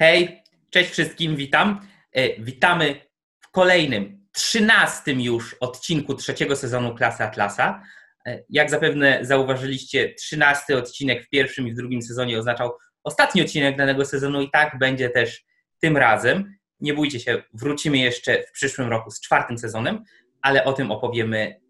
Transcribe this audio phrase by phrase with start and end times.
[0.00, 1.80] Hej, cześć wszystkim, witam.
[2.12, 3.00] E, witamy
[3.40, 7.82] w kolejnym, trzynastym już odcinku trzeciego sezonu Klasy Atlasa.
[8.26, 12.72] E, jak zapewne zauważyliście, trzynasty odcinek w pierwszym i w drugim sezonie oznaczał
[13.04, 15.44] ostatni odcinek danego sezonu i tak będzie też
[15.80, 16.54] tym razem.
[16.80, 20.04] Nie bójcie się, wrócimy jeszcze w przyszłym roku z czwartym sezonem,
[20.42, 21.60] ale o tym opowiemy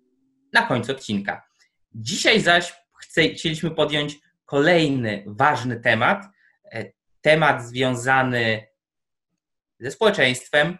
[0.52, 1.42] na końcu odcinka.
[1.94, 2.72] Dzisiaj zaś
[3.34, 6.24] chcieliśmy podjąć kolejny ważny temat,
[7.20, 8.66] temat związany
[9.80, 10.78] ze społeczeństwem,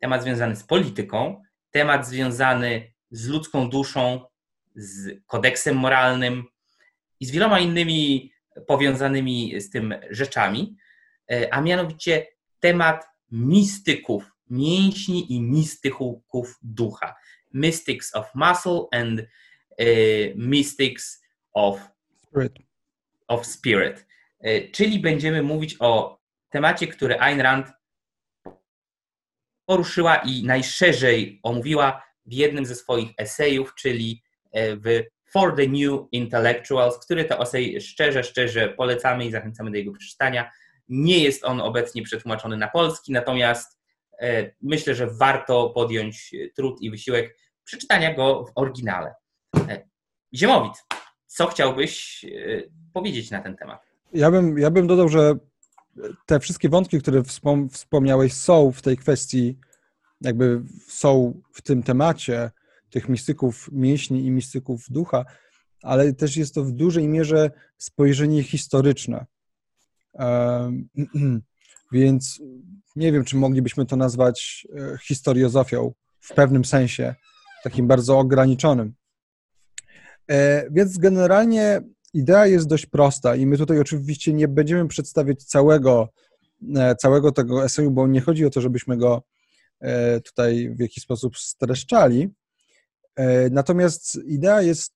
[0.00, 4.20] temat związany z polityką, temat związany z ludzką duszą,
[4.74, 6.44] z kodeksem moralnym
[7.20, 8.32] i z wieloma innymi
[8.66, 10.76] powiązanymi z tym rzeczami,
[11.30, 12.26] e, a mianowicie
[12.60, 17.14] temat mistyków, mięśni i mistyków ducha.
[17.52, 21.22] Mystics of muscle and uh, mystics
[21.52, 21.80] of
[22.28, 22.58] spirit.
[23.28, 24.06] Of spirit.
[24.46, 27.66] E, czyli będziemy mówić o temacie, który Ayn Rand
[29.68, 35.02] poruszyła i najszerzej omówiła w jednym ze swoich esejów, czyli e, w
[35.32, 40.50] For the New Intellectuals, który to esej szczerze, szczerze polecamy i zachęcamy do jego przeczytania.
[40.88, 43.78] Nie jest on obecnie przetłumaczony na polski, natomiast
[44.20, 49.14] e, myślę, że warto podjąć trud i wysiłek przeczytania go w oryginale.
[50.34, 50.84] Ziemowit,
[51.26, 52.24] co chciałbyś
[52.92, 53.95] powiedzieć na ten temat?
[54.12, 55.34] Ja bym, ja bym dodał, że
[56.26, 59.58] te wszystkie wątki, które wspom wspomniałeś, są w tej kwestii,
[60.20, 62.50] jakby są w tym temacie
[62.90, 65.24] tych mistyków mięśni i mistyków ducha,
[65.82, 69.26] ale też jest to w dużej mierze spojrzenie historyczne.
[71.92, 72.42] Więc
[72.96, 77.14] nie wiem, czy moglibyśmy to nazwać e, historiozofią w pewnym sensie,
[77.62, 78.94] takim bardzo ograniczonym.
[80.30, 81.80] E, więc generalnie
[82.14, 86.08] idea jest dość prosta i my tutaj oczywiście nie będziemy przedstawiać całego,
[86.76, 89.22] e, całego tego eseju, bo nie chodzi o to, żebyśmy go
[89.80, 92.28] e, tutaj w jakiś sposób streszczali.
[93.16, 94.94] E, natomiast idea jest,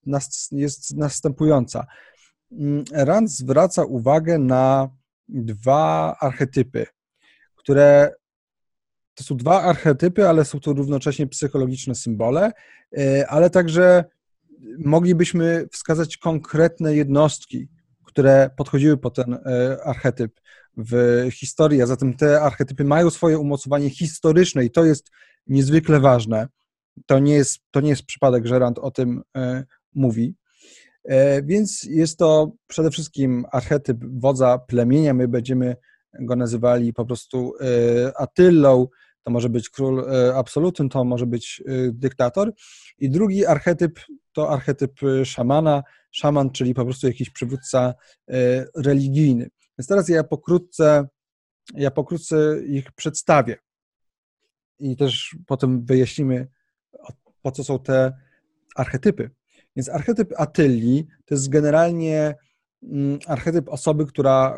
[0.51, 1.85] jest następująca.
[2.51, 4.89] Mm, Rand zwraca uwagę na
[5.29, 6.85] dwa archetypy,
[7.55, 8.13] które
[9.15, 12.51] to są dwa archetypy, ale są to równocześnie psychologiczne symbole,
[13.27, 14.03] ale także
[14.77, 17.67] moglibyśmy wskazać konkretne jednostki,
[18.05, 20.41] które podchodziły po ten e, archetyp
[20.77, 25.11] w historii, a zatem te archetypy mają swoje umocowanie historyczne i to jest
[25.47, 26.47] niezwykle ważne.
[27.05, 29.63] To nie jest, to nie jest przypadek, że Rand o tym e,
[29.95, 30.35] mówi.
[31.03, 35.13] E, więc jest to przede wszystkim archetyp wodza plemienia.
[35.13, 35.75] My będziemy
[36.19, 37.53] go nazywali po prostu
[38.15, 38.87] Atyllą,
[39.23, 40.05] to może być król
[40.35, 42.53] absolutny, to może być dyktator.
[42.97, 43.99] I drugi archetyp
[44.33, 47.93] to archetyp y, szamana, szaman, czyli po prostu jakiś przywódca
[48.75, 49.49] religijny.
[49.77, 51.07] Więc teraz ja pokrótce,
[51.73, 53.57] ja pokrótce ich przedstawię
[54.79, 56.47] i też potem wyjaśnimy,
[57.41, 58.13] po co są te
[58.75, 59.31] archetypy.
[59.75, 62.35] Więc archetyp Atylii to jest generalnie
[63.27, 64.55] archetyp osoby, która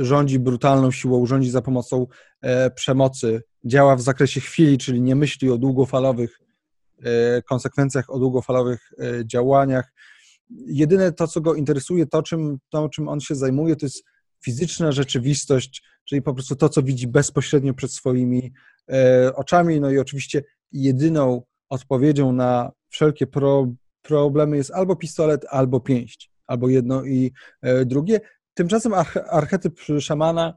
[0.00, 2.06] y, rządzi brutalną siłą, rządzi za pomocą
[2.42, 6.46] e, przemocy, działa w zakresie chwili, czyli nie myśli o długofalowych
[7.04, 9.92] E, konsekwencjach, o długofalowych e, działaniach.
[10.66, 14.04] Jedyne to, co go interesuje, to czym, to, czym on się zajmuje, to jest
[14.44, 18.52] fizyczna rzeczywistość, czyli po prostu to, co widzi bezpośrednio przed swoimi
[18.90, 19.80] e, oczami.
[19.80, 23.66] No i oczywiście jedyną odpowiedzią na wszelkie pro,
[24.02, 27.32] problemy jest albo pistolet, albo pięść, albo jedno i
[27.86, 28.20] drugie.
[28.54, 28.92] Tymczasem
[29.30, 30.54] archetyp szamana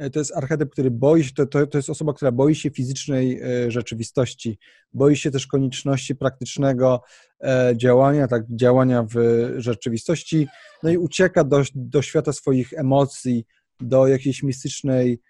[0.00, 2.70] E, to jest archetyp, który boi się, to, to, to jest osoba, która boi się
[2.70, 4.58] fizycznej e, rzeczywistości,
[4.92, 7.02] boi się też konieczności praktycznego
[7.40, 9.14] e, działania, tak, działania w
[9.56, 10.48] rzeczywistości,
[10.82, 13.46] no i ucieka do, do świata swoich emocji,
[13.80, 15.20] do jakiejś mistycznej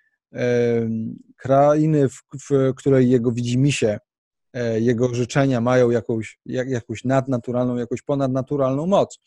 [1.37, 3.99] krainy, w, w której jego widzimisię,
[4.81, 9.21] jego życzenia mają jakąś, jak, jakąś nadnaturalną, jakąś ponadnaturalną moc.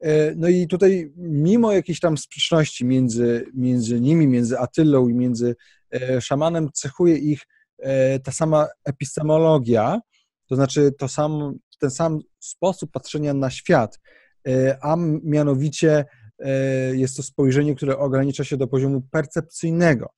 [0.00, 5.56] E, no i tutaj, mimo jakiejś tam sprzeczności między, między nimi, między Atylą i między
[5.94, 7.42] e, szamanem, cechuje ich
[7.78, 10.00] e, ta sama epistemologia,
[10.46, 14.00] to znaczy to sam, ten sam sposób patrzenia na świat,
[14.82, 16.04] a mianowicie
[16.92, 20.08] jest to spojrzenie, które ogranicza się do poziomu percepcyjnego.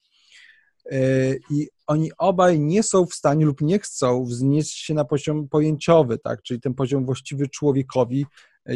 [1.50, 6.18] I oni obaj nie są w stanie lub nie chcą wznieść się na poziom pojęciowy,
[6.18, 6.42] tak?
[6.42, 8.26] czyli ten poziom właściwy człowiekowi,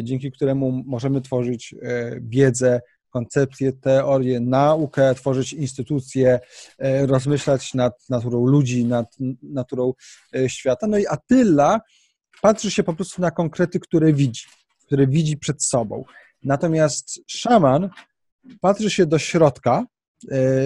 [0.03, 6.39] dzięki któremu możemy tworzyć e, wiedzę, koncepcje, teorie, naukę, tworzyć instytucje,
[6.77, 9.93] e, rozmyślać nad naturą ludzi, nad naturą
[10.47, 10.87] świata.
[10.87, 11.79] No i Attila
[12.41, 14.45] patrzy się po prostu na konkrety, które widzi,
[14.85, 16.03] które widzi przed sobą.
[16.43, 17.89] Natomiast szaman
[18.61, 19.85] patrzy się do środka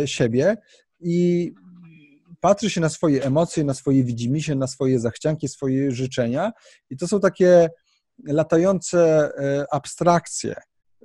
[0.06, 0.58] siebie
[1.00, 1.52] i
[2.42, 6.52] patrzy się na swoje emocje, na swoje widzimisię, na swoje zachcianki, swoje życzenia
[6.90, 7.70] i to są takie
[8.26, 9.32] latające
[9.72, 10.56] abstrakcje,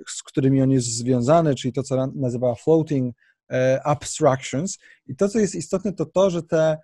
[0.08, 3.16] z którymi on jest związany, czyli to, co nazywa floating
[3.84, 4.78] abstractions.
[5.06, 6.76] I to, co jest istotne, to to, że te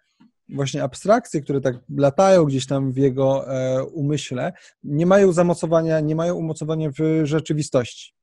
[0.49, 4.52] właśnie abstrakcje, które tak latają gdzieś tam w jego e, umyśle,
[4.82, 8.14] nie mają zamocowania, nie mają umocowania w rzeczywistości.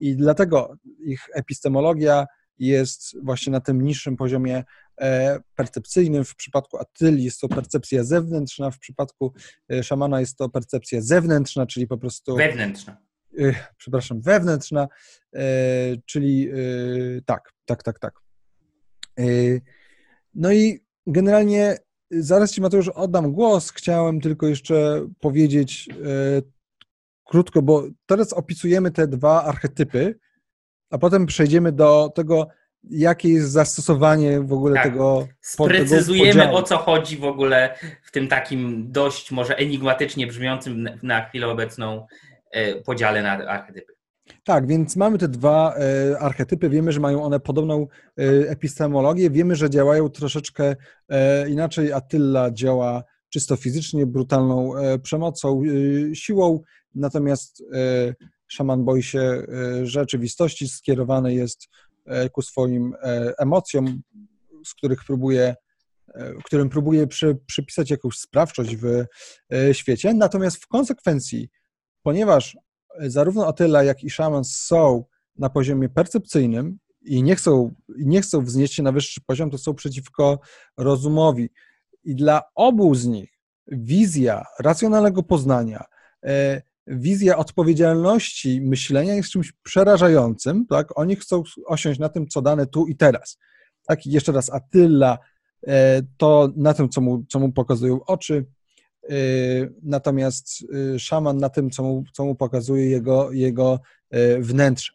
[0.00, 0.74] I dlatego
[1.04, 2.26] ich epistemologia
[2.58, 4.64] jest właśnie na tym niższym poziomie e,
[5.54, 6.24] percepcyjnym.
[6.24, 9.32] W przypadku Attyli jest to percepcja zewnętrzna, w przypadku
[9.72, 12.36] e, szamana jest to percepcja zewnętrzna, czyli po prostu.
[12.36, 12.96] Wewnętrzna.
[13.76, 14.88] Przepraszam, wewnętrzna,
[16.06, 16.50] czyli
[17.26, 18.20] tak, tak, tak, tak.
[20.34, 21.76] No i generalnie
[22.10, 23.72] zaraz Ci Mateusz oddam głos.
[23.72, 25.94] Chciałem tylko jeszcze powiedzieć e,
[27.24, 30.18] krótko, bo teraz opisujemy te dwa archetypy,
[30.90, 32.48] a potem przejdziemy do tego,
[32.90, 34.84] jakie jest zastosowanie w ogóle tak.
[34.84, 35.28] tego.
[35.40, 41.24] Sprecyzujemy tego o co chodzi w ogóle w tym takim dość może enigmatycznie brzmiącym na
[41.24, 42.06] chwilę obecną
[42.50, 43.98] e, podziale na archetypy.
[44.44, 49.56] Tak, więc mamy te dwa e, archetypy, wiemy, że mają one podobną e, epistemologię, wiemy,
[49.56, 50.76] że działają troszeczkę
[51.08, 51.92] e, inaczej.
[51.92, 55.62] Attila działa czysto fizycznie, brutalną przemocą,
[56.14, 56.62] siłą,
[56.94, 57.62] natomiast
[58.46, 59.42] szaman boi się
[59.82, 61.68] rzeczywistości, skierowany jest
[62.32, 62.94] ku swoim
[63.38, 64.02] emocjom,
[64.66, 65.54] z których próbuje
[66.44, 69.04] którym próbuje przy, przypisać jakąś sprawczość w
[69.72, 70.14] świecie.
[70.14, 71.48] Natomiast w konsekwencji,
[72.02, 72.56] ponieważ
[73.00, 75.04] zarówno Attila, jak i Shaman są
[75.36, 79.74] na poziomie percepcyjnym i nie chcą, nie chcą wznieść się na wyższy poziom, to są
[79.74, 80.40] przeciwko
[80.76, 81.50] rozumowi.
[82.04, 83.30] I dla obu z nich
[83.66, 85.84] wizja racjonalnego poznania,
[86.24, 90.98] e, wizja odpowiedzialności myślenia jest czymś przerażającym, tak?
[90.98, 93.38] Oni chcą osiąść na tym, co dane tu i teraz.
[93.86, 95.18] Tak, jeszcze raz Attila,
[95.66, 98.44] e, to na tym, co mu, co mu pokazują oczy,
[99.10, 100.64] Y, natomiast
[100.94, 103.80] y, szaman na tym, co mu, co mu pokazuje jego, jego
[104.38, 104.92] wnętrze.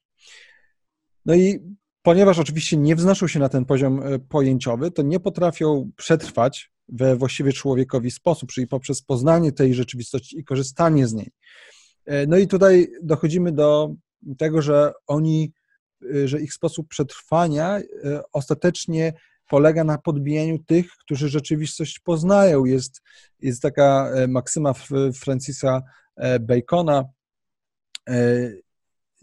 [1.26, 1.60] No i
[2.02, 7.54] ponieważ oczywiście nie wznoszą się na ten poziom pojęciowy, to nie potrafią przetrwać we właściwie
[7.54, 11.32] człowiekowi sposób, czyli poprzez poznanie tej rzeczywistości i korzystanie z niej.
[12.28, 13.94] No i tutaj dochodzimy do
[14.38, 15.52] tego, że oni,
[16.26, 17.82] że ich sposób przetrwania
[18.34, 19.14] ostatecznie
[19.50, 22.66] polega na podbijaniu tych, którzy rzeczywistość poznają.
[22.66, 23.02] Jest,
[23.40, 24.74] jest taka e, maksyma
[25.14, 25.82] Francisa
[26.16, 27.06] e, Bacona,
[28.10, 28.50] e,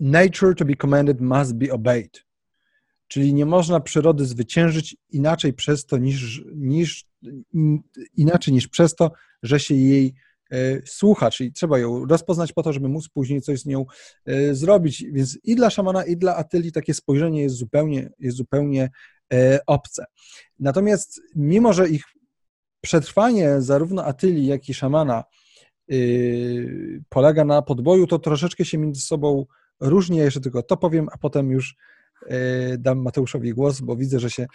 [0.00, 2.24] nature to be commanded must be obeyed.
[3.08, 7.04] Czyli nie można przyrody zwyciężyć inaczej przez to niż, niż
[8.16, 9.12] inaczej niż przez to,
[9.42, 10.14] że się jej
[10.86, 13.86] słucha, czyli trzeba ją rozpoznać po to, żeby móc później coś z nią
[14.52, 15.04] zrobić.
[15.12, 18.90] Więc i dla szamana, i dla Atyli takie spojrzenie jest zupełnie, jest zupełnie
[19.32, 20.04] E, obce.
[20.58, 22.04] Natomiast mimo, że ich
[22.80, 25.24] przetrwanie zarówno Atyli, jak i szamana
[27.08, 29.46] polega na podboju, to troszeczkę się między sobą
[29.80, 30.18] różni.
[30.18, 31.99] Ja jeszcze tylko to powiem, a potem już e,
[32.78, 34.46] dam Mateuszowi głos, bo widzę, że się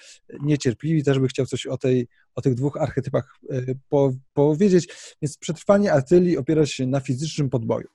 [0.41, 5.15] niecierpliwi, też by chciał coś o, tej, o tych dwóch archetypach e, po, powiedzieć.
[5.21, 7.88] Więc przetrwanie Atyli opiera się na fizycznym podboju.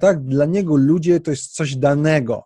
[0.00, 2.44] tak, dla niego ludzie to jest coś danego,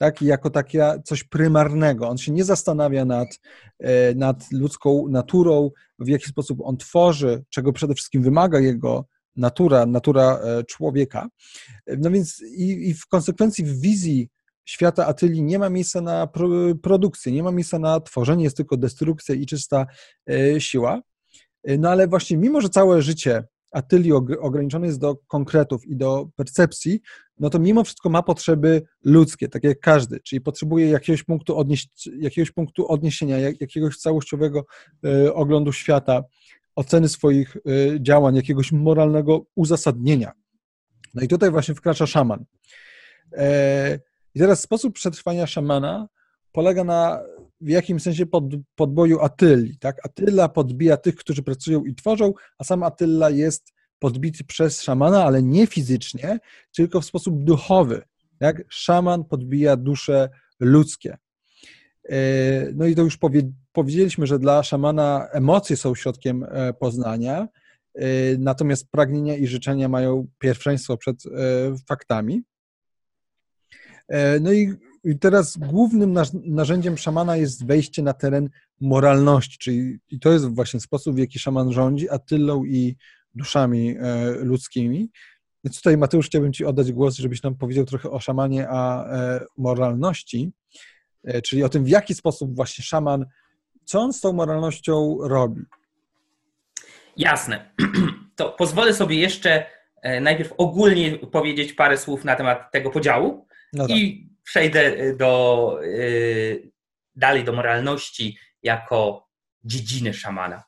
[0.00, 2.08] tak, jako takie coś prymarnego.
[2.08, 3.40] On się nie zastanawia nad,
[3.78, 9.04] e, nad ludzką naturą, w jaki sposób on tworzy, czego przede wszystkim wymaga jego
[9.36, 11.28] natura, natura e, człowieka.
[11.98, 14.28] No więc i, i w konsekwencji w wizji
[14.70, 16.48] świata Atyli nie ma miejsca na pro,
[16.82, 19.86] produkcję, nie ma miejsca na tworzenie, jest tylko destrukcja i czysta
[20.30, 21.00] e, siła.
[21.78, 27.00] No ale właśnie mimo, że całe życie Atyli ograniczony jest do konkretów i do percepcji,
[27.38, 31.88] no to mimo wszystko ma potrzeby ludzkie, tak jak każdy, czyli potrzebuje jakiegoś punktu, odnieś,
[32.18, 34.64] jakiegoś punktu odniesienia, jakiegoś całościowego
[35.06, 36.22] y, oglądu świata,
[36.76, 37.56] oceny swoich
[38.00, 40.32] działań, jakiegoś moralnego uzasadnienia.
[41.14, 42.44] No i tutaj właśnie wkracza szaman.
[44.34, 46.08] I teraz sposób przetrwania szamana
[46.52, 47.20] polega na
[47.60, 48.44] w jakimś sensie pod,
[48.74, 49.78] podboju Atyli.
[49.78, 50.06] Tak?
[50.06, 55.42] Atyla podbija tych, którzy pracują i tworzą, a sam Atyla jest podbity przez szamana, ale
[55.42, 56.38] nie fizycznie,
[56.72, 58.02] tylko w sposób duchowy.
[58.40, 60.28] Jak szaman podbija dusze
[60.60, 61.16] ludzkie.
[62.08, 62.16] E,
[62.74, 67.48] no i to już powie, powiedzieliśmy, że dla szamana emocje są środkiem e, poznania,
[67.94, 68.06] e,
[68.38, 71.22] natomiast pragnienia i życzenia mają pierwszeństwo przed
[71.88, 72.42] faktami.
[74.40, 74.74] No i
[75.04, 78.50] i teraz głównym narzędziem szamana jest wejście na teren
[78.80, 82.96] moralności, czyli i to jest właśnie sposób, w jaki szaman rządzi Attylą i
[83.34, 85.10] duszami e, ludzkimi.
[85.64, 89.40] Więc tutaj, Mateusz, chciałbym Ci oddać głos, żebyś nam powiedział trochę o szamanie, a e,
[89.56, 90.52] moralności.
[91.44, 93.26] czyli o tym, w jaki sposób właśnie szaman,
[93.84, 95.62] co on z tą moralnością robi.
[97.16, 97.64] Jasne.
[98.36, 99.66] To pozwolę sobie jeszcze
[100.20, 103.96] najpierw ogólnie powiedzieć parę słów na temat tego podziału no tak.
[103.96, 105.80] i przejdę do,
[107.14, 109.28] dalej do moralności jako
[109.64, 110.62] dziedziny szamana.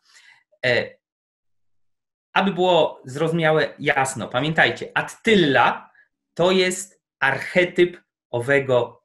[2.32, 5.90] Aby było zrozumiałe jasno, pamiętajcie, Attylla
[6.35, 9.02] to jest archetyp owego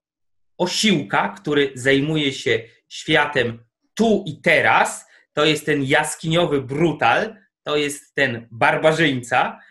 [0.57, 3.63] osiłka, który zajmuje się światem
[3.93, 5.07] tu i teraz.
[5.33, 9.66] To jest ten jaskiniowy brutal, to jest ten barbarzyńca, e,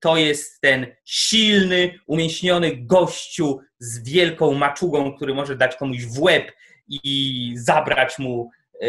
[0.00, 6.52] to jest ten silny, umięśniony gościu z wielką maczugą, który może dać komuś w łeb
[6.88, 8.50] i zabrać mu
[8.82, 8.86] e,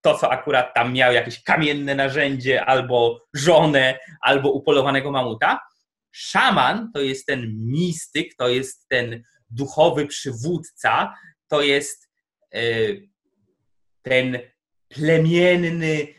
[0.00, 5.60] to, co akurat tam miał, jakieś kamienne narzędzie, albo żonę, albo upolowanego mamuta.
[6.10, 11.14] Szaman to jest ten mistyk, to jest ten duchowy przywódca,
[11.48, 12.10] to jest
[12.54, 12.60] e,
[14.02, 14.38] ten
[14.88, 16.17] plemienny e,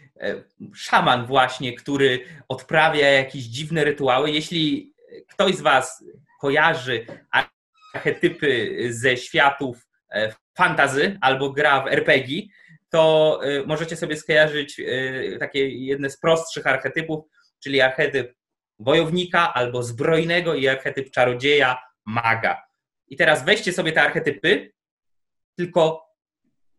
[0.76, 4.32] szaman właśnie, który odprawia jakieś dziwne rytuały.
[4.32, 4.94] Jeśli
[5.30, 6.04] ktoś z Was
[6.42, 7.06] kojarzy
[7.94, 12.42] archetypy ze światów e, fantazy albo gra w RPG,
[12.90, 14.82] to możecie sobie skojarzyć
[15.40, 17.26] takie jedne z prostszych archetypów,
[17.64, 18.36] czyli archetyp
[18.80, 22.64] wojownika albo zbrojnego i archetyp czarodzieja, maga.
[23.08, 24.72] I teraz weźcie sobie te archetypy,
[25.56, 26.09] tylko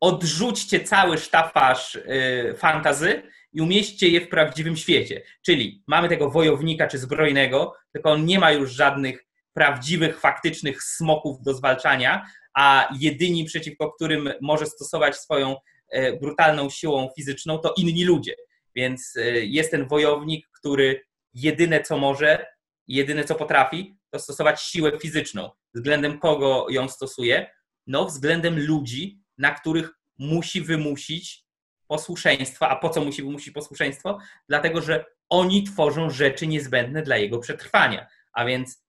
[0.01, 5.23] odrzućcie cały sztafaż y, fantazy i umieśćcie je w prawdziwym świecie.
[5.43, 11.43] Czyli mamy tego wojownika czy zbrojnego, tylko on nie ma już żadnych prawdziwych, faktycznych smoków
[11.43, 15.57] do zwalczania, a jedyni przeciwko którym może stosować swoją
[15.95, 18.35] y, brutalną siłą fizyczną to inni ludzie.
[18.77, 21.03] Więc y, jest ten wojownik, który
[21.35, 22.47] jedyne co może,
[22.87, 25.51] jedyne co potrafi, to stosować siłę fizyczną.
[25.75, 27.51] Względem kogo ją stosuje?
[27.87, 31.45] No, względem ludzi, na których musi wymusić
[31.87, 32.69] posłuszeństwo.
[32.69, 34.19] A po co musi wymusić posłuszeństwo?
[34.49, 38.07] Dlatego, że oni tworzą rzeczy niezbędne dla jego przetrwania.
[38.33, 38.85] A więc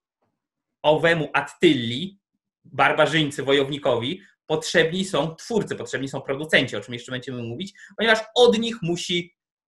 [0.82, 2.18] owemu Attylli,
[2.64, 8.58] barbarzyńcy, wojownikowi, potrzebni są twórcy, potrzebni są producenci, o czym jeszcze będziemy mówić, ponieważ od
[8.58, 9.34] nich musi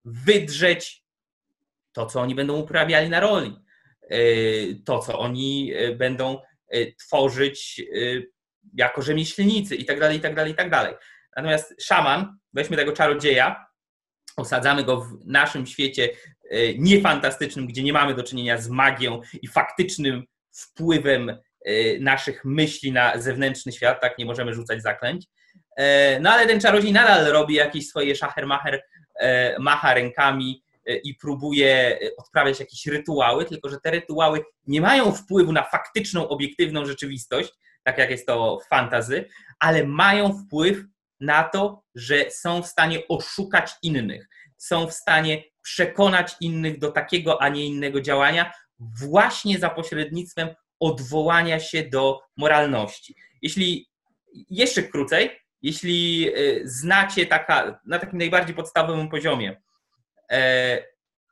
[0.05, 1.05] wydrzeć
[1.93, 3.57] to, co oni będą uprawiali na roli,
[4.03, 4.19] e,
[4.85, 6.39] to, co oni e, będą
[6.69, 7.83] e, tworzyć
[8.75, 10.95] jako rzemieślnicy i tak dalej, i tak dalej, i tak dalej.
[11.37, 13.67] Natomiast szaman, weźmy tego czarodzieja,
[14.37, 16.09] osadzamy go w naszym świecie
[16.79, 21.39] niefantastycznym, gdzie nie mamy do czynienia z magią i faktycznym wpływem
[22.01, 25.27] naszych myśli na zewnętrzny świat, tak, nie możemy rzucać zaklęć.
[26.21, 28.83] No ale ten czarodziej nadal robi jakieś swoje szachermacher,
[29.59, 35.13] macha rękami, E, i próbuje e, odprawiać jakieś rytuały, tylko że te rytuały nie mają
[35.13, 37.53] wpływu na faktyczną, obiektywną rzeczywistość,
[37.85, 40.79] tak jak jest to w fantazy, ale mają wpływ
[41.21, 47.43] na to, że są w stanie oszukać innych, są w stanie przekonać innych do takiego,
[47.43, 50.49] a nie innego działania, właśnie za pośrednictwem
[50.81, 53.15] odwołania się do moralności.
[53.43, 53.89] Jeśli
[54.51, 55.31] jeszcze krócej,
[55.63, 56.33] jeśli e,
[56.65, 59.63] znacie taka, na takim najbardziej podstawowym poziomie,
[60.33, 60.83] E,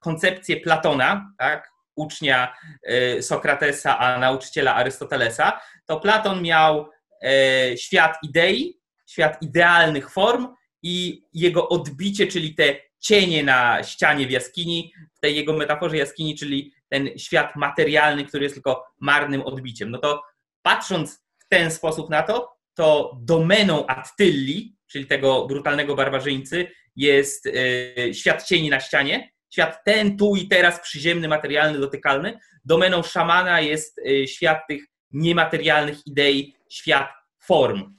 [0.00, 6.90] koncepcję Platona, tak, ucznia e, Sokratesa, a nauczyciela Arystotelesa, to Platon miał
[7.22, 10.48] e, świat idei, świat idealnych form
[10.82, 16.38] i jego odbicie, czyli te cienie na ścianie w jaskini, w tej jego metaforze jaskini,
[16.38, 19.90] czyli ten świat materialny, który jest tylko marnym odbiciem.
[19.90, 20.22] No to
[20.62, 28.14] patrząc w ten sposób na to, to domeną Attylli, czyli tego brutalnego barbarzyńcy, jest e,
[28.14, 32.38] świat cieni na ścianie, świat ten, tu i teraz, przyziemny, materialny, dotykalny.
[32.64, 37.94] Domeną szamana jest e, świat tych niematerialnych idei, świat form.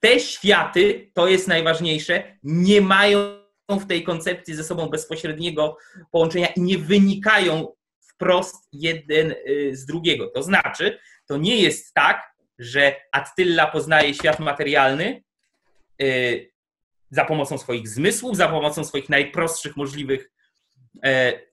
[0.00, 5.76] Te światy, to jest najważniejsze, nie mają w tej koncepcji ze sobą bezpośredniego
[6.10, 9.34] połączenia i nie wynikają wprost jeden e,
[9.76, 10.30] z drugiego.
[10.34, 15.22] To znaczy, to nie jest tak, że Attila poznaje świat materialny,
[17.12, 20.31] za pomocą swoich zmysłów, za pomocą swoich najprostszych możliwych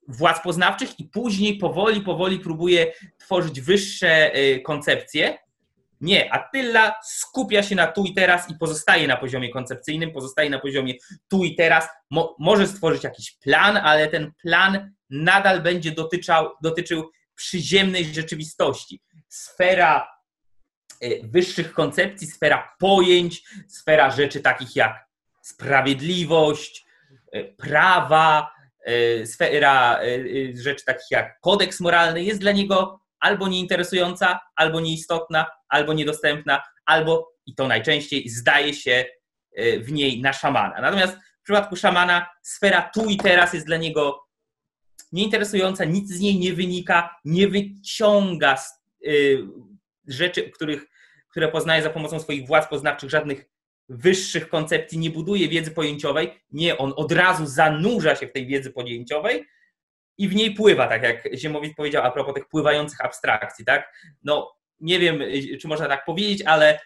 [0.07, 5.37] władz poznawczych i później powoli, powoli próbuje tworzyć wyższe e, koncepcje.
[6.01, 10.59] Nie, Attila skupia się na tu i teraz i pozostaje na poziomie koncepcyjnym, pozostaje na
[10.59, 10.93] poziomie
[11.27, 11.87] tu i teraz.
[12.09, 19.01] Mo może stworzyć jakiś plan, ale ten plan nadal będzie dotyczał, dotyczył przyziemnej rzeczywistości.
[19.27, 20.07] Sfera
[21.01, 25.05] e, wyższych koncepcji, sfera pojęć, sfera rzeczy takich jak
[25.41, 26.85] sprawiedliwość,
[27.31, 28.58] e, prawa, e,
[29.25, 30.07] sfera e,
[30.57, 37.31] rzeczy takich jak kodeks moralny jest dla niego albo nieinteresująca, albo nieistotna, albo niedostępna, albo
[37.45, 39.05] i to najczęściej zdaje się
[39.79, 40.81] w niej na szamana.
[40.81, 44.19] Natomiast w przypadku szamana sfera tu i teraz jest dla niego
[45.11, 48.55] nieinteresująca, nic z niej nie wynika, nie wyciąga
[50.07, 50.85] rzeczy, których,
[51.29, 53.45] które poznaje za pomocą swoich władz poznawczych, żadnych
[53.89, 56.43] wyższych koncepcji, nie buduje wiedzy pojęciowej.
[56.51, 59.45] Nie, on od razu zanurza się w tej wiedzy pojęciowej
[60.17, 63.93] i w niej pływa, tak jak Ziemowit powiedział a propos tych pływających abstrakcji, tak?
[64.23, 65.19] No, nie wiem,
[65.61, 66.79] czy można tak powiedzieć, ale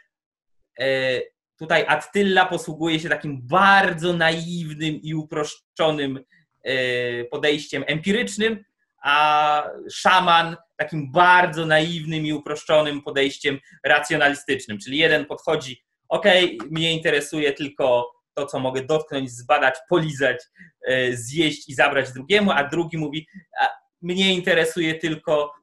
[0.79, 1.21] e,
[1.59, 6.19] tutaj Attila posługuje się takim bardzo naiwnym i uproszczonym
[6.63, 8.63] e, podejściem empirycznym,
[9.03, 14.79] a szaman takim bardzo naiwnym i uproszczonym podejściem racjonalistycznym.
[14.79, 15.83] Czyli jeden podchodzi,
[16.13, 16.25] ok,
[16.69, 20.43] mnie interesuje tylko to, co mogę dotknąć, zbadać, polizać,
[20.87, 23.27] e, zjeść i zabrać drugiemu, a drugi mówi,
[23.61, 23.69] a
[24.01, 25.53] mnie interesuje tylko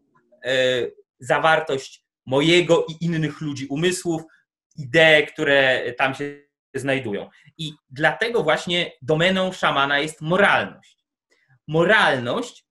[0.44, 0.52] e,
[1.20, 4.22] zawartość mojego i innych ludzi umysłów,
[4.76, 6.42] idee, które tam się
[6.74, 7.30] znajdują.
[7.58, 10.96] I dlatego właśnie domeną szamana jest moralność.
[11.68, 12.64] Moralność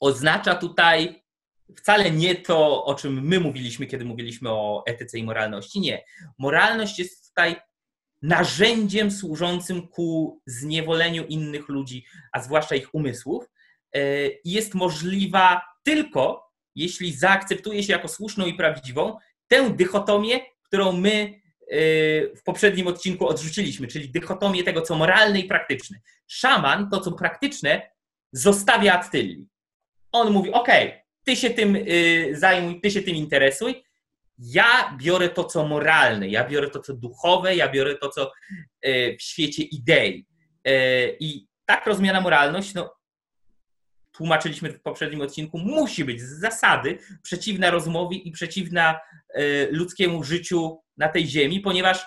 [0.00, 1.21] oznacza tutaj
[1.76, 5.80] wcale nie to, o czym my mówiliśmy, kiedy mówiliśmy o etyce i moralności.
[5.80, 6.04] Nie.
[6.38, 7.56] Moralność jest tutaj
[8.22, 13.44] narzędziem służącym ku zniewoleniu innych ludzi, a zwłaszcza ich umysłów.
[13.94, 20.92] E, I jest możliwa tylko, jeśli zaakceptuje się jako słuszną i prawdziwą tę dychotomię, którą
[20.92, 21.76] my e,
[22.36, 25.98] w poprzednim odcinku odrzuciliśmy, czyli dychotomię tego, co moralne i praktyczne.
[26.26, 27.90] Szaman, to co praktyczne,
[28.32, 29.46] zostawia Attylli.
[30.12, 30.68] On mówi, ok,
[31.24, 33.84] ty się tym y, zajmuj, ty się tym interesuj,
[34.38, 38.32] ja biorę to, co moralne, ja biorę to, co duchowe, ja biorę to, co
[38.86, 40.26] y, w świecie idei.
[40.68, 42.94] Y, I tak rozumiana moralność, no,
[44.12, 49.00] tłumaczyliśmy w poprzednim odcinku, musi być z zasady przeciwna rozumowi i przeciwna
[49.70, 52.06] ludzkiemu życiu na tej ziemi, ponieważ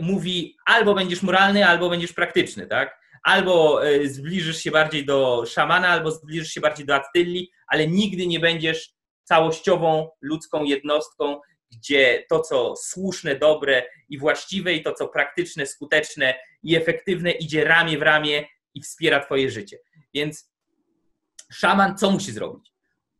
[0.00, 3.00] mówi albo będziesz moralny, albo będziesz praktyczny, tak?
[3.22, 8.26] Albo e, zbliżysz się bardziej do szamana, albo zbliżysz się bardziej do Attylli, ale nigdy
[8.26, 11.40] nie będziesz całościową ludzką jednostką,
[11.72, 17.64] gdzie to, co słuszne, dobre i właściwe, i to, co praktyczne, skuteczne i efektywne, idzie
[17.64, 19.78] ramię w ramię i wspiera Twoje życie.
[20.14, 20.52] Więc
[21.52, 22.70] szaman co musi zrobić?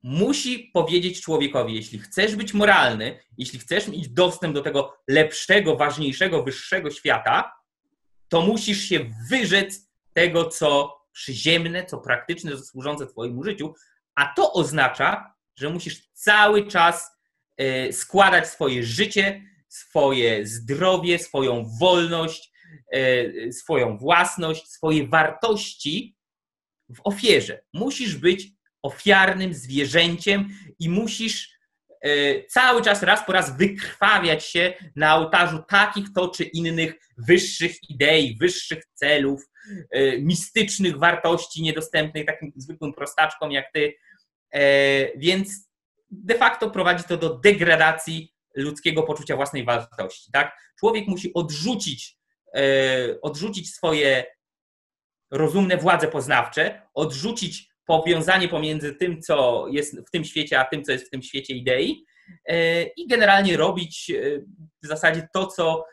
[0.03, 6.43] Musi powiedzieć człowiekowi, jeśli chcesz być moralny, jeśli chcesz mieć dostęp do tego lepszego, ważniejszego,
[6.43, 7.53] wyższego świata,
[8.29, 9.90] to musisz się wyrzec
[10.21, 13.75] tego, co przyziemne, co praktyczne, co służące Twojemu życiu,
[14.15, 17.11] a to oznacza, że musisz cały czas
[17.57, 22.53] e, składać swoje życie, swoje zdrowie, swoją wolność,
[22.93, 26.17] e, swoją własność, swoje wartości
[26.97, 27.63] w ofierze.
[27.73, 28.49] Musisz być
[28.83, 31.51] ofiarnym zwierzęciem i musisz
[32.01, 37.91] e, cały czas, raz po raz wykrwawiać się na ołtarzu takich to czy innych wyższych
[37.91, 39.50] idei, wyższych celów,
[40.21, 43.95] mistycznych wartości niedostępnych takim zwykłym prostaczkom jak ty.
[44.53, 45.71] E, więc
[46.11, 50.31] de facto prowadzi to do degradacji ludzkiego poczucia własnej wartości.
[50.33, 50.57] Tak?
[50.79, 52.17] Człowiek musi odrzucić,
[52.55, 54.25] e, odrzucić swoje
[55.31, 60.93] rozumne władze poznawcze, odrzucić powiązanie pomiędzy tym, co jest w tym świecie, a tym, co
[60.93, 62.05] jest w tym świecie idei
[62.97, 64.13] i generalnie robić
[64.83, 65.85] w zasadzie to, co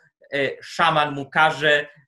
[0.60, 1.88] szaman mu każe,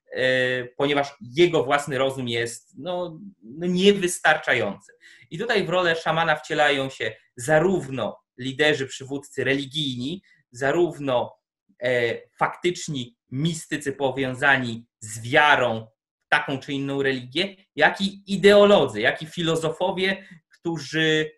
[0.77, 4.91] ponieważ jego własny rozum jest no, no, niewystarczający.
[5.31, 10.21] I tutaj w rolę szamana wcielają się zarówno liderzy, przywódcy religijni,
[10.51, 11.37] zarówno
[11.83, 15.87] e, faktyczni mistycy powiązani z wiarą
[16.25, 21.31] w taką czy inną religię, jak i ideolodzy, jak i filozofowie, którzy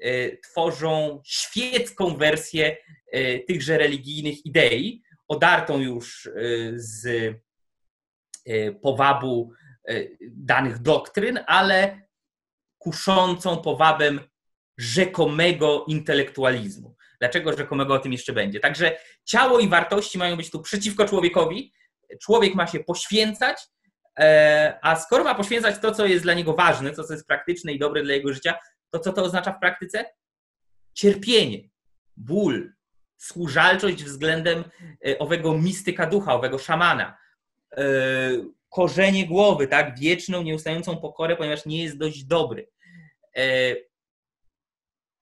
[0.00, 2.76] e, tworzą świecką wersję
[3.48, 6.28] tychże religijnych idei, odartą już
[6.74, 7.49] z E,
[8.82, 9.52] powabu
[9.88, 12.02] e, danych doktryn, ale
[12.78, 14.20] kuszącą powabem
[14.78, 16.96] rzekomego intelektualizmu.
[17.20, 18.60] Dlaczego rzekomego o tym jeszcze będzie?
[18.60, 21.72] Także ciało i wartości mają być tu przeciwko człowiekowi.
[22.22, 23.58] Człowiek ma się poświęcać,
[24.18, 27.72] e, a skoro ma poświęcać to, co jest dla niego ważne, to, co jest praktyczne
[27.72, 28.58] i dobre dla jego życia,
[28.90, 30.04] to co to oznacza w praktyce?
[30.94, 31.68] Cierpienie,
[32.16, 32.72] ból,
[33.16, 34.64] służalczość względem
[35.18, 37.19] owego mistyka ducha, owego szamana, E,
[38.68, 39.98] korzenie głowy, tak?
[39.98, 42.70] Wieczną, nieustającą pokorę, ponieważ nie jest dość dobry.
[43.36, 43.76] E,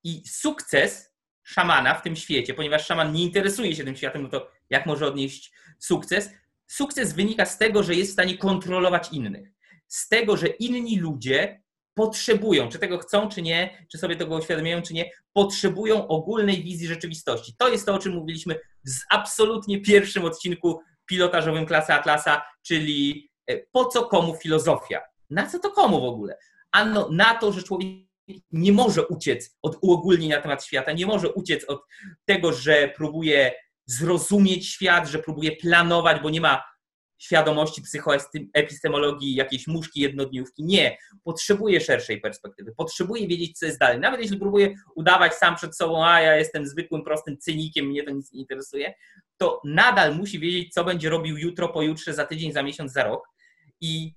[0.05, 4.51] I sukces szamana w tym świecie, ponieważ szaman nie interesuje się tym światem, no to
[4.71, 6.31] jak może odnieść sukces?
[6.67, 9.49] Sukces wynika z tego, że jest w stanie kontrolować innych.
[9.87, 11.63] Z tego, że inni ludzie
[11.95, 16.87] potrzebują, czy tego chcą, czy nie, czy sobie tego uświadamiają, czy nie, potrzebują ogólnej wizji
[16.87, 17.55] rzeczywistości.
[17.59, 18.55] To jest to, o czym mówiliśmy
[18.87, 25.01] w absolutnie pierwszym odcinku pilotażowym klasy Atlasa, czyli e, po co komu filozofia?
[25.31, 26.39] Na co to komu w ogóle?
[26.73, 27.89] Ano na to, że człowiek
[28.53, 31.81] nie może uciec od uogólnień na temat świata, nie może uciec od
[32.25, 33.53] tego, że próbuje
[33.87, 36.63] zrozumieć świat, że próbuje planować, bo nie ma
[37.19, 40.65] świadomości psychoepistemologii, jakiejś muszki jednodniówki.
[40.65, 40.99] Nie.
[41.25, 42.75] Potrzebuje szerszej perspektywy.
[42.77, 44.01] Potrzebuje wiedzieć, co jest dalej.
[44.01, 48.11] Nawet jeśli próbuje udawać sam przed sobą, a ja jestem zwykłym, prostym cynikiem, mnie to
[48.11, 48.95] nic nie interesuje,
[49.37, 53.29] to nadal musi wiedzieć, co będzie robił jutro, pojutrze, za tydzień, za miesiąc, za rok.
[53.81, 54.15] I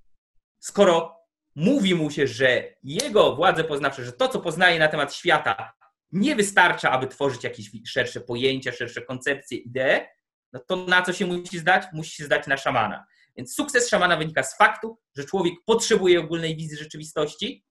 [0.59, 1.15] skoro
[1.55, 5.73] mówi mu się, że jego władze poznawcze, że to, co poznaje na temat świata,
[6.11, 10.07] nie wystarcza, aby tworzyć jakieś szersze pojęcia, szersze koncepcje, idee,
[10.53, 11.83] no to na co się musi zdać?
[11.93, 13.05] Musi się zdać na szamana.
[13.37, 17.65] Więc sukces szamana wynika z faktu, że człowiek potrzebuje ogólnej wizji rzeczywistości,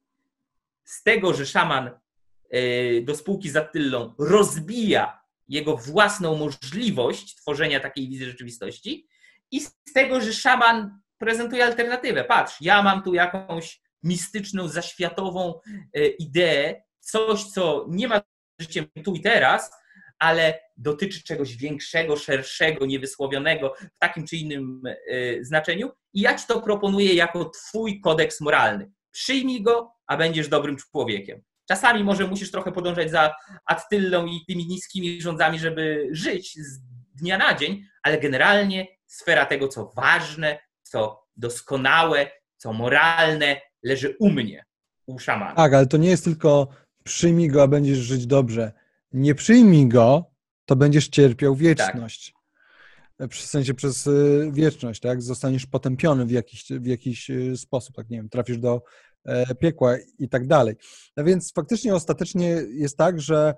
[0.85, 1.91] z tego, że szaman
[2.51, 9.09] e, do spółki z Attylą rozbija jego własną możliwość tworzenia takiej wizji rzeczywistości
[9.51, 12.25] i z tego, że szaman prezentuje alternatywę.
[12.25, 15.61] Patrz, ja mam tu jakąś mistyczną, zaświatową
[15.95, 18.21] e, ideę, coś, co nie ma
[18.61, 19.71] życiem tu i teraz,
[20.21, 26.47] ale dotyczy czegoś większego, szerszego, niewysłowionego w takim czy innym y, znaczeniu i ja ci
[26.47, 28.91] to proponuję jako twój kodeks moralny.
[29.11, 31.43] Przyjmij go, a będziesz dobrym człowiekiem.
[31.69, 33.35] Czasami może musisz trochę podążać za
[33.67, 36.81] Attyllą i tymi niskimi rządzami, żeby żyć z
[37.15, 44.31] dnia na dzień, ale generalnie sfera tego, co ważne, co doskonałe, co moralne, leży u
[44.31, 44.65] mnie,
[45.07, 45.55] u szamana.
[45.55, 46.69] Tak, ale to nie jest tylko
[47.05, 48.73] przyjmij go, a będziesz żyć dobrze
[49.13, 50.25] nie przyjmij go,
[50.65, 52.33] to będziesz cierpiał wieczność.
[52.33, 53.31] Tak.
[53.31, 55.23] W sensie przez y, wieczność, tak?
[55.23, 58.83] Zostaniesz potępiony w jakiś, w jakiś y, sposób, tak nie wiem, trafisz do
[59.25, 60.75] e, piekła i tak dalej.
[61.17, 63.55] No więc faktycznie ostatecznie jest tak, że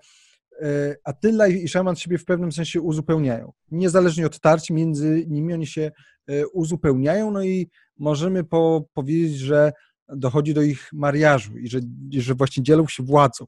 [0.62, 3.52] e, Attila i szaman siebie w pewnym sensie uzupełniają.
[3.70, 5.90] Niezależnie od tarć między nimi oni się
[6.26, 9.72] e, uzupełniają, no i możemy po, powiedzieć, że
[10.08, 13.44] dochodzi do ich mariażu i że, że właśnie dzielą się władzą,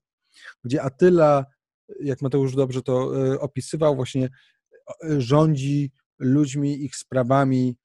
[0.64, 1.44] gdzie Attila
[2.00, 7.76] jak Mateusz dobrze to e, opisywał, właśnie e, rządzi ludźmi, ich sprawami,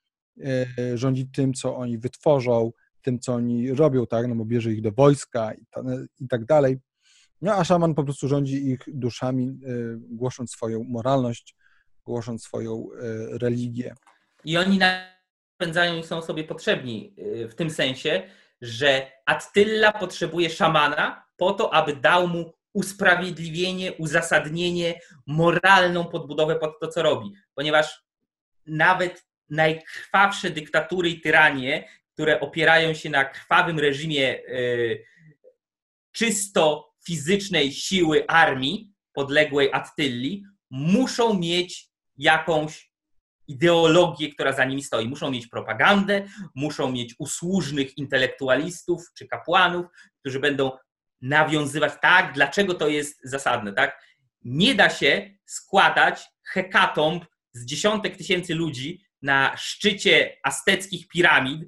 [0.43, 4.81] e, rządzi tym, co oni wytworzą, tym, co oni robią, tak, no bo bierze ich
[4.81, 5.65] do wojska i,
[6.19, 6.77] i tak dalej.
[7.41, 9.59] No a szaman po prostu rządzi ich duszami,
[9.99, 11.55] głosząc swoją moralność,
[12.05, 12.87] głosząc swoją
[13.31, 13.95] religię.
[14.45, 17.15] I oni napędzają i są sobie potrzebni
[17.49, 18.23] w tym sensie,
[18.61, 26.87] że Attila potrzebuje szamana po to, aby dał mu usprawiedliwienie, uzasadnienie, moralną podbudowę pod to,
[26.87, 27.33] co robi.
[27.55, 28.03] Ponieważ
[28.65, 34.43] nawet najkrwawsze dyktatury i tyranie, które opierają się na krwawym reżimie e,
[36.11, 42.89] czysto fizycznej siły armii podległej Attylli, muszą mieć jakąś
[43.47, 45.07] ideologię, która za nimi stoi.
[45.07, 49.85] Muszą mieć propagandę, muszą mieć usłużnych intelektualistów czy kapłanów,
[50.19, 50.71] którzy będą
[51.21, 54.01] nawiązywać, tak, dlaczego to jest zasadne, tak?
[54.43, 56.21] Nie da się składać
[56.53, 61.61] hekatomb z dziesiątek tysięcy ludzi na szczycie azteckich piramid,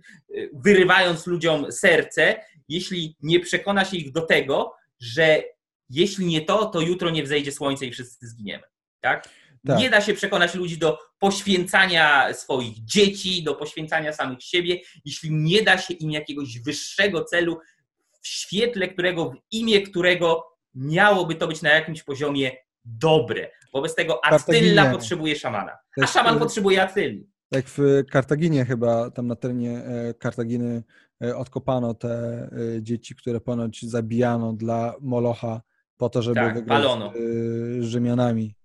[0.53, 5.43] wyrywając ludziom serce, jeśli nie przekona się ich do tego, że
[5.89, 8.63] jeśli nie to, to jutro nie wzejdzie słońce i wszyscy zginiemy.
[8.99, 9.29] Tak?
[9.67, 9.79] tak?
[9.79, 15.61] Nie da się przekonać ludzi do poświęcania swoich dzieci, do poświęcania samych siebie, jeśli nie
[15.63, 17.59] da się im jakiegoś wyższego celu
[18.21, 20.43] w świetle którego, w imię którego
[20.75, 22.51] miałoby to być na jakimś poziomie
[22.85, 23.51] dobre.
[23.73, 27.31] Wobec tego Attyla potrzebuje szamana, a szaman potrzebuje Attyli.
[27.51, 30.83] Jak w Kartaginie chyba, tam na terenie e, Kartaginy
[31.23, 35.61] e, odkopano te e, dzieci, które ponoć zabijano dla Molocha
[35.97, 37.13] po to, żeby tak, wygrać palono.
[37.79, 38.55] z Rzymianami.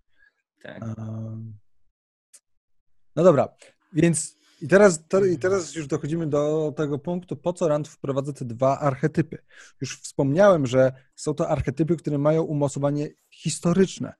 [0.62, 0.85] Tak.
[3.16, 3.49] No dobra,
[3.92, 8.45] więc i teraz, I teraz już dochodzimy do tego punktu, po co Rand wprowadza te
[8.45, 9.38] dwa archetypy.
[9.81, 14.14] Już wspomniałem, że są to archetypy, które mają umocowanie historyczne.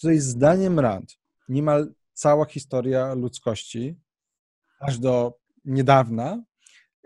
[0.00, 4.00] Tutaj zdaniem Rand niemal cała historia ludzkości,
[4.80, 6.44] aż do niedawna,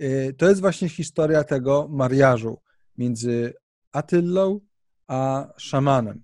[0.02, 2.60] y, to jest właśnie historia tego mariażu
[2.98, 3.54] między
[3.92, 4.60] Atylą
[5.06, 6.22] a szamanem.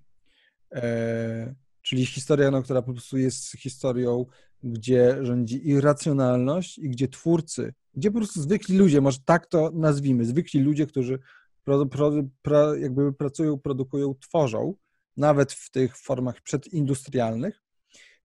[0.72, 4.26] E, czyli historia, no, która po prostu jest historią
[4.62, 10.24] gdzie rządzi irracjonalność i gdzie twórcy, gdzie po prostu zwykli ludzie, może tak to nazwijmy,
[10.24, 11.18] zwykli ludzie, którzy
[11.64, 14.74] pro, pro, pro, jakby pracują, produkują, tworzą,
[15.16, 17.62] nawet w tych formach przedindustrialnych,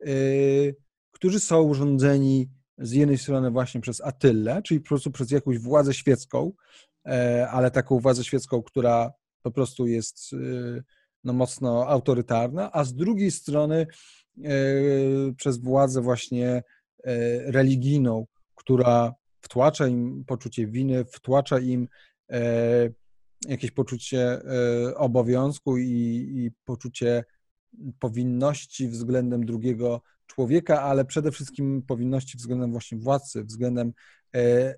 [0.00, 0.76] yy,
[1.12, 5.94] którzy są urządzeni z jednej strony właśnie przez Attylę, czyli po prostu przez jakąś władzę
[5.94, 6.52] świecką,
[7.50, 9.12] ale taką władzę świecką, która
[9.42, 10.34] po prostu jest
[11.24, 13.86] no, mocno autorytarna, a z drugiej strony
[15.36, 16.62] przez władzę właśnie
[17.44, 21.88] religijną, która wtłacza im poczucie winy, wtłacza im
[23.48, 24.40] jakieś poczucie
[24.96, 25.86] obowiązku i,
[26.34, 27.24] i poczucie
[27.98, 33.92] powinności względem drugiego człowieka, ale przede wszystkim powinności względem właśnie władcy, względem
[34.36, 34.74] e,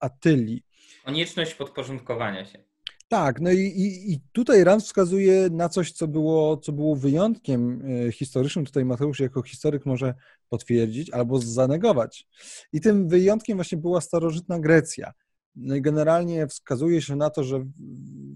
[0.00, 0.62] Attylii.
[1.04, 2.64] Konieczność podporządkowania się.
[3.12, 7.82] Tak, no i, i, i, tutaj Rand wskazuje na coś, co było, co było wyjątkiem
[8.08, 8.64] e, historycznym.
[8.64, 10.14] Tutaj Mateusz jako historyk może
[10.48, 12.28] potwierdzić albo zanegować.
[12.72, 15.12] I tym wyjątkiem właśnie była starożytna Grecja.
[15.56, 17.64] No i generalnie wskazuje się na to, że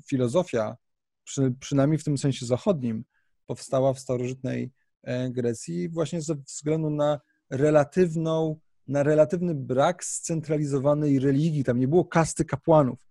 [0.06, 0.76] filozofia,
[1.24, 3.04] przy, przynajmniej w tym sensie zachodnim,
[3.46, 11.64] powstała w starożytnej e, Grecji właśnie ze względu na relatywną, na relatywny brak scentralizowanej religii.
[11.64, 13.05] Tam nie było kasty kapłanów,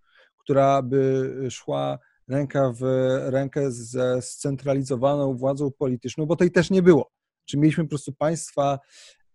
[0.46, 2.82] która by szła ręka w
[3.26, 7.10] rękę ze scentralizowaną władzą polityczną, bo tej też nie było.
[7.44, 8.78] Czy mieliśmy po prostu państwa,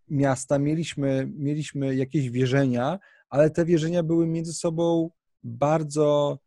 [0.08, 5.10] miasta, mieliśmy, mieliśmy jakieś wierzenia, ale te wierzenia były między sobą
[5.44, 6.40] bardzo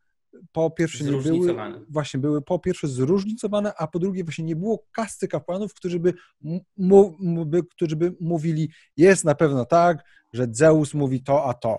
[0.52, 1.54] po pierwsze nie były,
[1.88, 6.14] właśnie były po pierwsze zróżnicowane, a po drugie właśnie nie było kasty kapłanów, którzy by,
[6.76, 11.78] mu, by, którzy by mówili, jest na pewno tak, że Zeus mówi to, a to.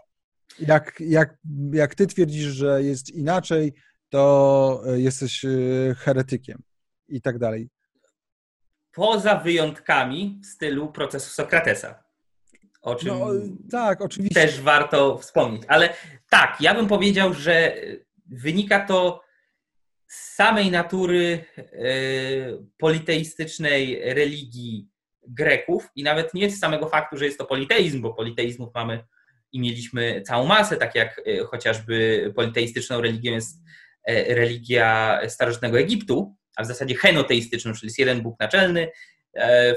[0.59, 1.37] Jak, jak,
[1.73, 3.73] jak ty twierdzisz, że jest inaczej,
[4.09, 5.49] to e, jesteś e,
[5.97, 6.63] heretykiem
[7.07, 7.69] i tak dalej.
[8.91, 12.03] Poza wyjątkami w stylu procesu Sokratesa.
[12.81, 13.27] O czym no,
[13.71, 14.41] tak, oczywiście.
[14.41, 15.63] też warto wspomnieć.
[15.67, 15.93] Ale
[16.29, 17.75] tak, ja bym powiedział, że
[18.25, 19.21] wynika to
[20.07, 21.63] z samej natury e,
[22.77, 24.89] politeistycznej religii
[25.27, 29.03] Greków i nawet nie z samego faktu, że jest to politeizm, bo politeizmów mamy
[29.55, 33.63] i mieliśmy całą masę, tak jak e, chociażby politeistyczną religią jest
[34.07, 38.91] e, religia starożytnego Egiptu, a w zasadzie henoteistyczną, czyli jest jeden Bóg naczelny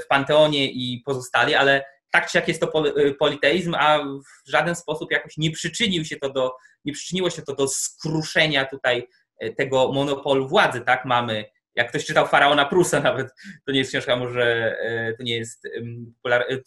[0.03, 2.71] w panteonie i pozostali, ale tak czy jak jest to
[3.19, 3.99] politeizm, a
[4.47, 6.51] w żaden sposób jakoś nie przyczynił się to do
[6.85, 9.07] nie przyczyniło się to do skruszenia tutaj
[9.39, 11.05] e, tego monopolu władzy, tak?
[11.05, 13.27] Mamy, jak ktoś czytał Faraona Prusa nawet,
[13.65, 15.67] to nie jest książka, może e, to nie jest,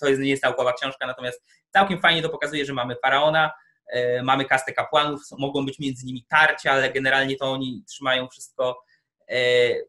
[0.00, 3.52] to jest, nie jest naukowa książka, natomiast całkiem fajnie to pokazuje, że mamy Faraona,
[3.86, 8.82] e, mamy kastę kapłanów, mogą być między nimi tarcia, ale generalnie to oni trzymają wszystko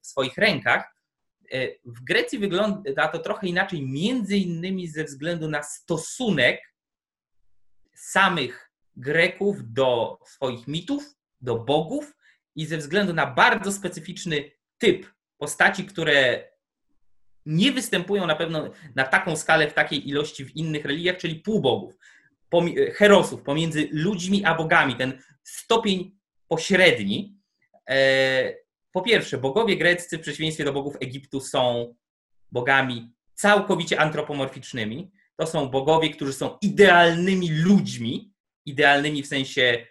[0.01, 0.95] w swoich rękach.
[1.85, 6.73] W Grecji wygląda to trochę inaczej, między innymi ze względu na stosunek
[7.95, 12.13] samych Greków do swoich mitów, do bogów
[12.55, 16.47] i ze względu na bardzo specyficzny typ postaci, które
[17.45, 21.97] nie występują na pewno na taką skalę, w takiej ilości w innych religiach, czyli półbogów,
[22.95, 26.15] herosów pomiędzy ludźmi a bogami, ten stopień
[26.47, 27.37] pośredni.
[27.89, 28.55] E,
[28.91, 31.95] po pierwsze, bogowie greccy w przeciwieństwie do bogów Egiptu są
[32.51, 35.11] bogami całkowicie antropomorficznymi.
[35.35, 38.33] To są bogowie, którzy są idealnymi ludźmi,
[38.65, 39.85] idealnymi w sensie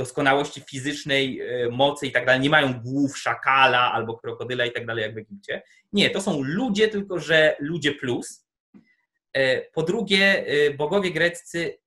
[0.00, 2.40] doskonałości fizycznej, e, mocy i tak dalej.
[2.40, 5.62] Nie mają głów szakala albo krokodyla i tak dalej, jak w Egipcie.
[5.92, 8.46] Nie, to są ludzie, tylko że ludzie plus.
[9.32, 11.78] E, po drugie, e, bogowie greccy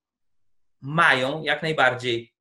[0.81, 2.33] mają jak najbardziej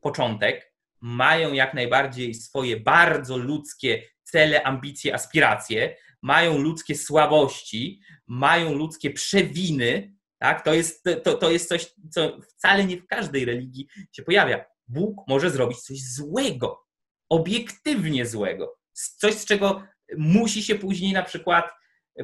[0.00, 9.10] początek, mają jak najbardziej swoje bardzo ludzkie cele, ambicje, aspiracje, mają ludzkie słabości, mają ludzkie
[9.10, 10.64] przewiny, tak?
[10.64, 14.64] To, jest, to, to jest coś, co wcale nie w każdej religii się pojawia.
[14.90, 16.84] Bóg może zrobić coś złego,
[17.28, 19.82] obiektywnie złego, coś, z czego
[20.18, 21.70] musi się później na przykład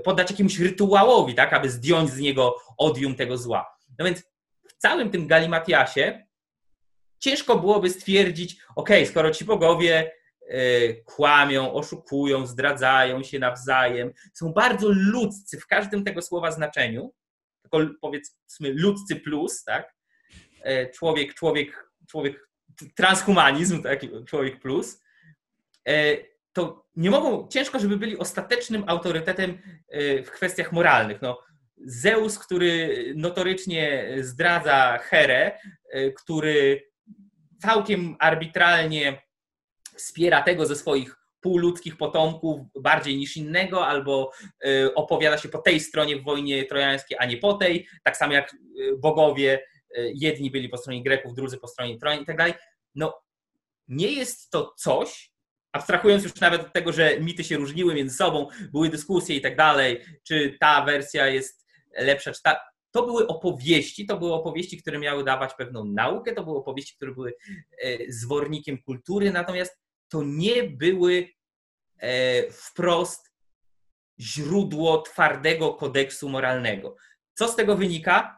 [0.04, 3.66] poddać jakiemuś rytuałowi, tak, aby zdjąć z niego odium tego zła.
[3.98, 4.22] No więc
[4.68, 6.26] w całym tym galimatiasie
[7.18, 10.12] ciężko byłoby stwierdzić, ok, skoro ci bogowie
[10.50, 17.14] y, kłamią, oszukują, zdradzają się nawzajem, są bardzo ludzcy w każdym tego słowa znaczeniu,
[17.62, 19.94] tylko powiedzmy ludzcy plus, tak?
[20.62, 22.45] E, człowiek, człowiek, człowiek,
[22.94, 24.00] transhumanizm, tak?
[24.26, 25.02] Człowiek plus.
[25.88, 26.16] E,
[26.52, 29.58] to nie mogą, ciężko, żeby byli ostatecznym autorytetem
[29.88, 31.22] e, w kwestiach moralnych.
[31.22, 31.38] No,
[31.86, 35.58] Zeus, który notorycznie zdradza Herę,
[36.16, 36.90] który
[37.62, 39.22] całkiem arbitralnie
[39.96, 44.32] wspiera tego ze swoich półludzkich potomków bardziej niż innego, albo
[44.94, 48.56] opowiada się po tej stronie w wojnie trojańskiej, a nie po tej, tak samo jak
[48.98, 49.58] bogowie,
[50.14, 52.54] jedni byli po stronie Greków, drudzy po stronie Trojan i tak dalej.
[52.94, 53.22] No,
[53.88, 55.32] nie jest to coś,
[55.72, 59.56] abstrahując już nawet od tego, że mity się różniły między sobą, były dyskusje i tak
[59.56, 61.66] dalej, czy ta wersja jest
[61.98, 66.44] lepsza, czy ta, to były opowieści, to były opowieści, które miały dawać pewną naukę, to
[66.44, 67.34] były opowieści, które były
[67.82, 69.78] e, zwornikiem kultury, natomiast
[70.08, 71.28] to nie były
[71.98, 73.32] e, wprost
[74.20, 76.96] źródło twardego kodeksu moralnego.
[77.34, 78.35] Co z tego wynika?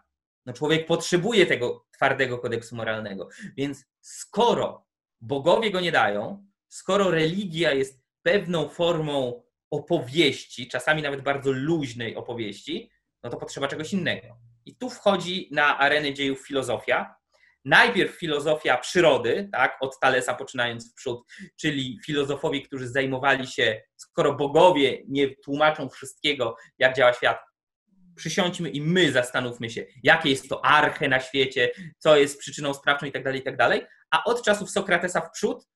[0.48, 3.28] No człowiek potrzebuje tego twardego kodeksu moralnego.
[3.56, 4.86] Więc skoro
[5.20, 12.90] bogowie go nie dają, skoro religia jest pewną formą opowieści, czasami nawet bardzo luźnej opowieści,
[13.22, 14.26] no to potrzeba czegoś innego.
[14.66, 17.14] I tu wchodzi na arenę dziejów filozofia.
[17.64, 24.34] Najpierw filozofia przyrody, tak, od Talesa poczynając w przód, czyli filozofowie, którzy zajmowali się, skoro
[24.34, 27.38] bogowie nie tłumaczą wszystkiego, jak działa świat,
[28.18, 33.06] przysiądźmy i my zastanówmy się, jakie jest to arche na świecie, co jest przyczyną sprawczą
[33.06, 33.56] i tak dalej, i tak.
[34.10, 35.66] A od czasów Sokratesa w przód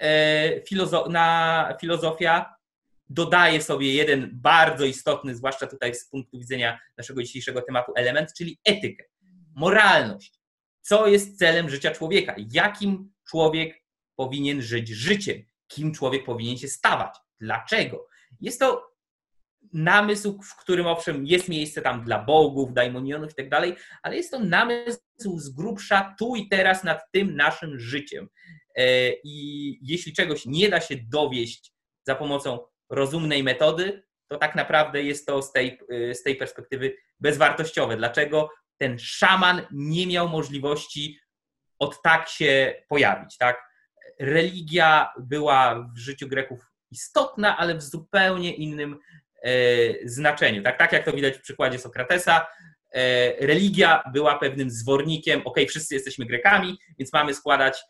[0.00, 2.54] e, filozo na filozofia
[3.08, 8.58] dodaje sobie jeden bardzo istotny, zwłaszcza tutaj z punktu widzenia naszego dzisiejszego tematu, element, czyli
[8.64, 9.04] etykę,
[9.54, 10.40] moralność.
[10.80, 12.34] Co jest celem życia człowieka?
[12.52, 13.82] Jakim człowiek
[14.16, 15.42] powinien żyć życiem?
[15.66, 17.16] Kim człowiek powinien się stawać?
[17.40, 18.06] Dlaczego?
[18.40, 18.93] Jest to
[19.72, 24.30] namysł, w którym owszem jest miejsce tam dla bogów, daimonionów i tak dalej, ale jest
[24.30, 28.28] to namysł z grubsza tu i teraz nad tym naszym życiem.
[28.76, 31.72] E, I jeśli czegoś nie da się dowieść
[32.06, 32.58] za pomocą
[32.90, 35.78] rozumnej metody, to tak naprawdę jest to z tej,
[36.12, 37.96] z tej perspektywy bezwartościowe.
[37.96, 41.18] Dlaczego ten szaman nie miał możliwości
[41.78, 43.62] od tak się pojawić, tak?
[44.20, 48.98] Religia była w życiu Greków istotna, ale w zupełnie innym e,
[50.04, 50.62] znaczeniu.
[50.62, 52.46] Tak, tak jak to widać w przykładzie Sokratesa,
[52.92, 57.82] e, religia była pewnym zwornikiem, ok, wszyscy jesteśmy Grekami, więc mamy składać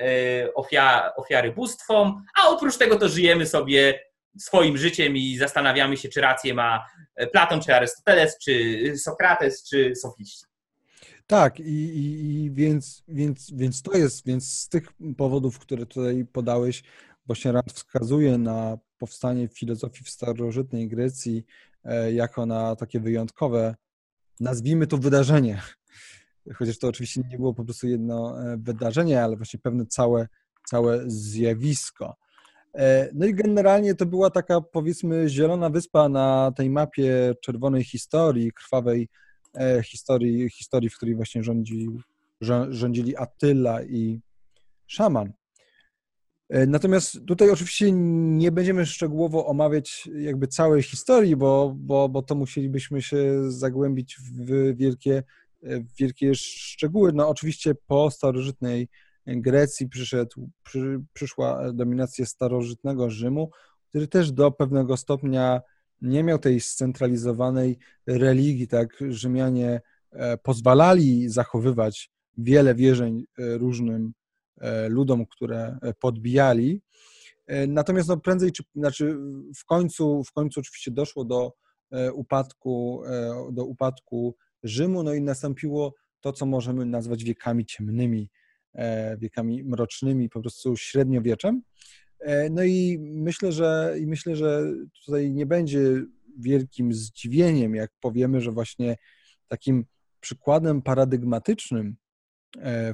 [0.00, 0.54] e,
[1.16, 4.00] ofiary bóstwom, a oprócz tego to żyjemy sobie
[4.38, 6.86] swoim życiem i zastanawiamy się, czy rację ma
[7.32, 10.46] Platon, czy Arystoteles, czy Sokrates, czy sofiści.
[11.26, 16.26] Tak, i, i, i, więc, więc, więc to jest, więc z tych powodów, które tutaj
[16.32, 16.82] podałeś,
[17.26, 21.44] właśnie Rand wskazuje na powstanie filozofii w starożytnej Grecji
[21.84, 23.74] e, jako na takie wyjątkowe,
[24.40, 25.62] nazwijmy to wydarzenie.
[26.54, 30.28] Chociaż to oczywiście nie było po prostu jedno e, wydarzenie, ale właśnie pewne całe,
[30.66, 32.16] całe zjawisko.
[32.74, 38.52] E, no i generalnie to była taka, powiedzmy, zielona wyspa na tej mapie czerwonej historii,
[38.52, 39.08] krwawej
[39.84, 42.00] historii, historii w której właśnie rządził,
[42.70, 44.20] rządzili Attila i
[44.86, 45.32] szaman.
[46.48, 52.34] E, natomiast tutaj oczywiście nie będziemy szczegółowo omawiać jakby całej historii, bo, bo, bo to
[52.34, 55.22] musielibyśmy się zagłębić w wielkie,
[55.62, 57.12] w wielkie szczegóły.
[57.12, 58.88] No oczywiście po starożytnej
[59.26, 63.50] Grecji przyszedł, przy, przyszła dominacja starożytnego Rzymu,
[63.88, 65.60] który też do pewnego stopnia
[66.02, 69.80] nie miał tej scentralizowanej religii, tak Rzymianie
[70.12, 74.25] e, pozwalali zachowywać wiele wierzeń e, różnym e,
[74.88, 76.82] ludom, które podbijali.
[77.68, 79.16] Natomiast no prędzej, czy, znaczy
[79.56, 81.52] w końcu, w końcu oczywiście doszło do
[82.14, 83.02] upadku,
[83.52, 88.28] do upadku Rzymu, no i nastąpiło to, co możemy nazwać wiekami ciemnymi
[88.76, 91.62] E, wiekami mrocznymi, po prostu średniowieczem.
[92.20, 94.72] E, no i myślę, że i myślę, że
[95.04, 96.04] tutaj nie będzie
[96.38, 98.96] wielkim zdziwieniem, jak powiemy, że właśnie
[99.48, 99.84] takim
[100.20, 102.05] przykładem paradygmatycznym e,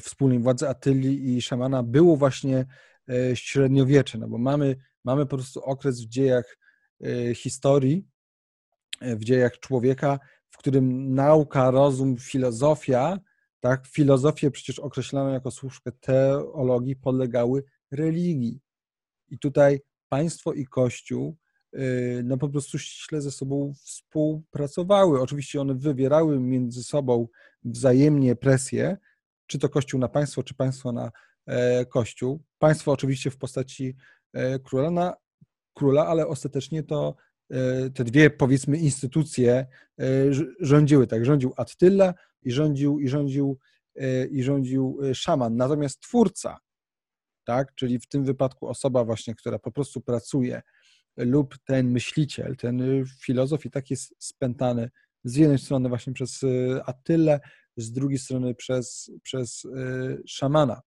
[0.01, 2.67] wspólnej władzy Atyli i szamana było właśnie
[3.35, 6.59] średniowiecze, no bo mamy, mamy po prostu okres w dziejach
[7.35, 8.07] historii,
[9.01, 10.19] w dziejach człowieka,
[10.51, 13.19] w którym nauka, rozum, filozofia
[13.63, 13.87] tak?
[13.87, 18.61] Filozofie przecież określane jako służbę teologii podlegały religii.
[19.29, 21.37] I tutaj państwo i Kościół
[22.25, 25.21] no po prostu ściśle ze sobą współpracowały.
[25.21, 27.29] Oczywiście one wywierały między sobą
[27.65, 28.97] wzajemnie presję,
[29.53, 31.11] czy to Kościół na państwo, czy państwo na
[31.47, 32.43] e, Kościół.
[32.59, 33.97] Państwo oczywiście w postaci
[34.33, 35.15] e, króla, na
[35.75, 37.17] króla ale ostatecznie to
[37.51, 39.67] e, te dwie, powiedzmy, instytucje
[40.61, 41.07] rządziły.
[41.07, 43.59] Tak, rządził Attila, i rządził, i rządził,
[44.31, 45.57] i rządził szaman.
[45.57, 46.59] Natomiast twórca,
[47.45, 50.63] tak, czyli w tym wypadku osoba właśnie, która po prostu pracuje
[51.17, 54.91] lub ten myśliciel, ten filozof i tak jest spętany
[55.25, 56.41] z jednej strony właśnie przez
[56.87, 57.41] Attylę,
[57.77, 59.67] z drugiej strony przez, przez
[60.27, 60.83] szamana.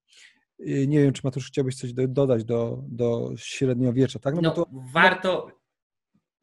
[0.60, 4.36] Nie wiem, czy Matusz chciałbyś coś dodać do, do średniowiecza, tak?
[4.36, 5.52] No, no to, warto,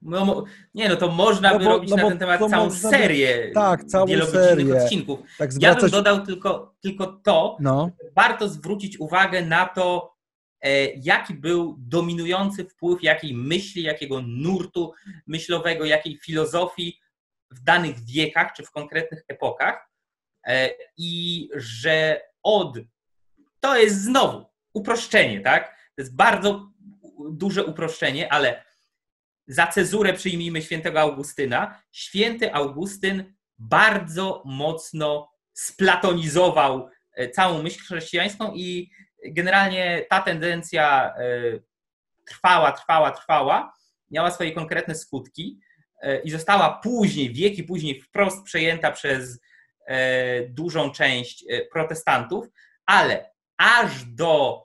[0.02, 3.54] no, nie, no to można no by robić no na ten temat całą serię by,
[3.54, 4.84] tak, całą serię.
[4.84, 5.20] odcinków.
[5.38, 5.82] Tak zwracać...
[5.82, 7.90] Ja bym dodał tylko, tylko to, no.
[8.16, 10.14] warto zwrócić uwagę na to,
[10.60, 14.92] e, jaki był dominujący wpływ jakiej myśli, jakiego nurtu
[15.26, 16.98] myślowego, jakiej filozofii
[17.50, 19.91] w danych wiekach czy w konkretnych epokach
[20.96, 22.78] i że od
[23.60, 25.68] to jest znowu uproszczenie, tak?
[25.68, 26.70] To jest bardzo
[27.30, 28.64] duże uproszczenie, ale
[29.46, 31.82] za cezurę przyjmijmy świętego Augustyna.
[31.92, 38.90] Święty Augustyn bardzo mocno splatonizował e, całą myśl chrześcijańską i
[39.26, 41.32] generalnie ta tendencja e,
[42.26, 43.74] trwała, trwała, trwała,
[44.10, 45.60] miała swoje konkretne skutki
[46.02, 49.40] e, i została później, wieki później wprost przejęta przez
[50.48, 52.46] dużą część protestantów,
[52.86, 54.62] ale aż do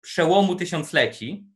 [0.00, 1.46] przełomu tysiącleci,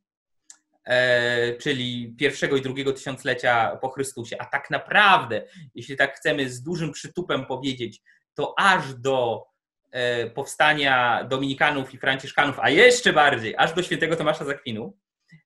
[0.84, 5.42] e, czyli pierwszego i drugiego tysiąclecia po Chrystusie, a tak naprawdę,
[5.74, 8.03] jeśli tak chcemy z dużym przytupem powiedzieć,
[8.34, 9.45] to aż do
[9.90, 14.99] e, powstania Dominikanów i Franciszkanów, a jeszcze bardziej, aż do świętego Tomasza Zakwinu,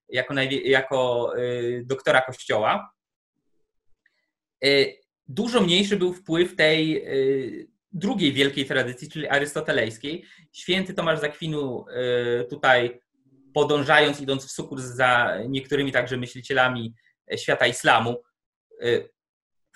[0.09, 0.33] jako,
[0.63, 1.41] jako e,
[1.83, 2.91] doktora Kościoła,
[5.29, 7.05] dużo mniejszy był wpływ tej
[7.91, 10.25] drugiej wielkiej tradycji, czyli arystotelejskiej.
[10.51, 12.99] Święty Tomasz Zakwinu e, tutaj
[13.53, 16.93] podążając, idąc w sukurs za niektórymi także myślicielami
[17.37, 18.21] świata islamu,
[18.81, 18.85] e,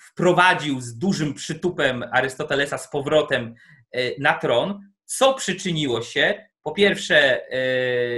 [0.00, 3.54] wprowadził z dużym przytupem Arystotelesa z powrotem
[3.92, 7.46] e, na tron, co przyczyniło się, po pierwsze,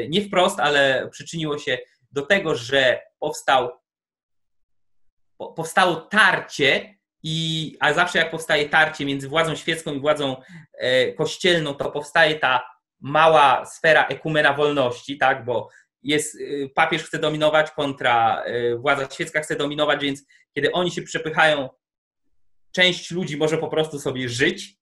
[0.08, 1.78] nie wprost, ale przyczyniło się
[2.12, 3.70] do tego, że powstał,
[5.56, 6.95] powstało tarcie
[7.28, 10.36] i, a zawsze jak powstaje tarcie między władzą świecką i władzą
[10.78, 12.62] e, kościelną, to powstaje ta
[13.00, 15.68] mała sfera ekumena wolności, tak, bo
[16.02, 21.02] jest, e, papież chce dominować kontra e, władza świecka chce dominować, więc kiedy oni się
[21.02, 21.68] przepychają,
[22.72, 24.76] część ludzi może po prostu sobie żyć.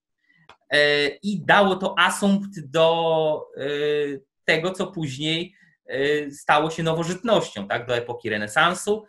[1.23, 3.47] I dało to asumpt do
[4.45, 5.55] tego, co później
[6.31, 9.05] stało się nowożytnością, tak, do epoki renesansu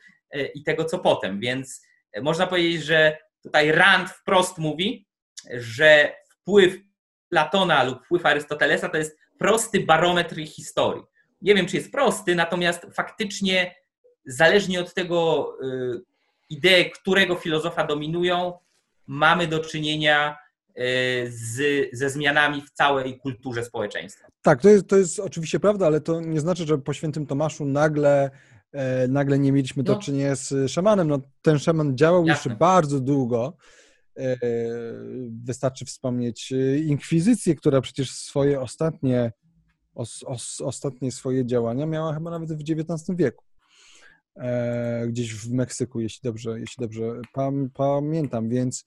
[0.55, 1.81] i tego, co potem, więc
[2.21, 5.07] można powiedzieć, że Tutaj Rand wprost mówi,
[5.53, 6.77] że wpływ
[7.29, 11.03] Platona lub wpływ Arystotelesa to jest prosty barometr historii.
[11.41, 13.75] Nie wiem, czy jest prosty, natomiast faktycznie
[14.25, 16.01] zależnie od tego y,
[16.49, 18.53] idee, którego filozofa dominują,
[19.07, 20.37] mamy do czynienia
[20.69, 20.73] y,
[21.29, 24.27] z, ze zmianami w całej kulturze społeczeństwa.
[24.41, 27.65] Tak, to jest, to jest oczywiście prawda, ale to nie znaczy, że po świętym Tomaszu
[27.65, 28.31] nagle
[28.75, 29.99] E, nagle nie mieliśmy do no.
[29.99, 31.07] czynienia z szamanem.
[31.07, 32.31] No, ten szaman działał Jasne.
[32.31, 33.57] jeszcze bardzo długo.
[34.17, 34.37] E,
[35.43, 39.31] wystarczy wspomnieć e, inkwizycję, która przecież swoje ostatnie,
[39.95, 43.45] os, os, ostatnie swoje działania miała chyba nawet w XIX wieku.
[45.07, 47.21] Gdzieś w Meksyku, jeśli dobrze, jeśli dobrze
[47.73, 48.85] pamiętam, więc,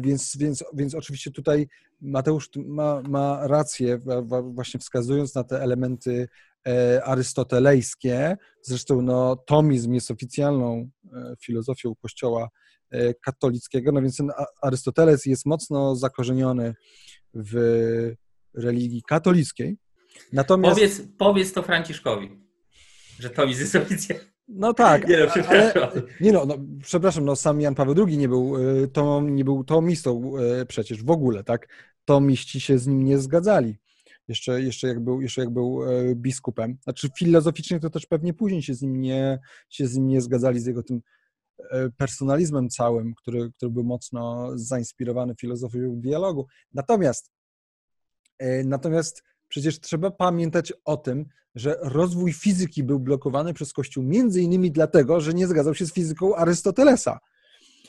[0.00, 1.68] więc, więc, więc oczywiście tutaj
[2.00, 3.98] Mateusz ma, ma rację,
[4.42, 6.28] właśnie wskazując na te elementy
[6.66, 8.36] E, arystotelejskie.
[8.62, 12.48] Zresztą no, tomizm jest oficjalną e, filozofią Kościoła
[12.90, 14.30] e, katolickiego, no więc ten
[14.62, 16.74] Arystoteles jest mocno zakorzeniony
[17.34, 17.54] w
[18.54, 19.76] religii katolickiej.
[20.32, 20.74] Natomiast...
[20.74, 22.28] Powiedz, powiedz to Franciszkowi,
[23.18, 24.35] że tomizm jest oficjalny.
[24.48, 25.82] No tak, nie no, przepraszam.
[25.82, 28.54] Ale, nie no, no, przepraszam, no sam Jan Paweł II nie był,
[28.92, 30.32] to, nie był tomistą
[30.68, 31.68] przecież w ogóle, tak?
[32.04, 33.76] Tomiści się z nim nie zgadzali
[34.28, 36.78] jeszcze, jeszcze, jak był, jeszcze jak był e, biskupem.
[36.82, 39.38] Znaczy filozoficznie to też pewnie później się z nim nie,
[39.68, 41.00] się z nim nie zgadzali, z jego tym
[41.70, 46.46] e, personalizmem całym, który, który był mocno zainspirowany filozofią dialogu.
[46.74, 47.30] Natomiast,
[48.38, 54.42] e, natomiast przecież trzeba pamiętać o tym, że rozwój fizyki był blokowany przez Kościół między
[54.42, 57.18] innymi dlatego, że nie zgadzał się z fizyką Arystotelesa.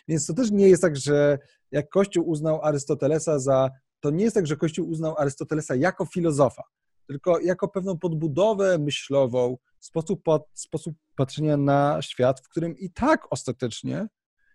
[0.07, 1.37] Więc to też nie jest tak, że
[1.71, 6.63] jak Kościół uznał Arystotelesa za to nie jest tak, że Kościół uznał Arystotelesa jako filozofa,
[7.07, 10.21] tylko jako pewną podbudowę myślową, sposób,
[10.53, 14.07] sposób patrzenia na świat, w którym i tak ostatecznie,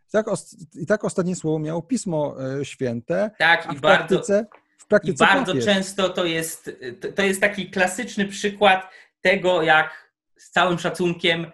[0.08, 0.26] i tak,
[0.74, 3.30] i tak ostatnie słowo miało Pismo e, Święte.
[3.38, 6.70] Tak, i praktyce, bardzo, w praktyce i bardzo często to jest,
[7.16, 11.46] to jest taki klasyczny przykład tego, jak z całym szacunkiem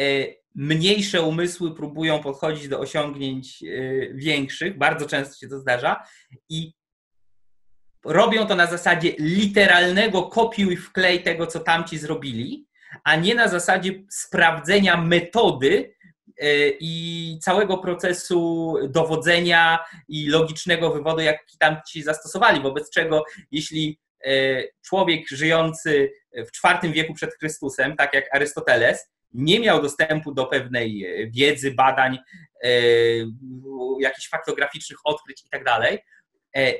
[0.00, 0.04] e,
[0.54, 3.66] mniejsze umysły próbują podchodzić do osiągnięć e,
[4.14, 6.06] większych, bardzo często się to zdarza.
[6.48, 6.72] I
[8.04, 12.66] robią to na zasadzie literalnego kopiuj wklej tego, co tamci zrobili,
[13.04, 15.94] a nie na zasadzie sprawdzenia metody
[16.80, 19.78] i całego procesu dowodzenia
[20.08, 22.60] i logicznego wywodu, jaki tamci zastosowali.
[22.60, 29.60] Wobec czego, jeśli e, człowiek żyjący w IV wieku przed Chrystusem, tak jak Arystoteles, nie
[29.60, 32.18] miał dostępu do pewnej wiedzy, badań,
[32.62, 32.68] e,
[34.00, 35.64] jakichś faktograficznych odkryć i tak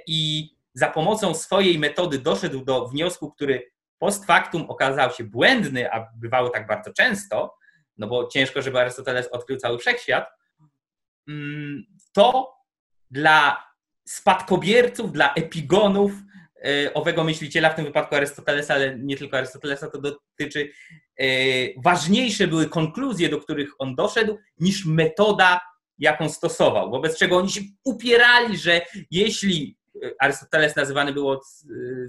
[0.06, 6.08] i za pomocą swojej metody doszedł do wniosku, który post factum okazał się błędny, a
[6.16, 7.54] bywało tak bardzo często,
[7.98, 10.28] no bo ciężko, żeby Arystoteles odkrył cały wszechświat,
[11.28, 12.54] mm, to
[13.10, 13.66] dla
[14.04, 16.12] spadkobierców, dla epigonów
[16.64, 20.72] e, owego myśliciela, w tym wypadku Arystotelesa, ale nie tylko Arystotelesa, to dotyczy,
[21.16, 21.26] e,
[21.82, 25.60] ważniejsze były konkluzje, do których on doszedł, niż metoda,
[25.98, 26.90] jaką stosował.
[26.90, 28.80] Wobec czego oni się upierali, że
[29.10, 29.76] jeśli
[30.20, 31.44] Arystoteles nazywany był od,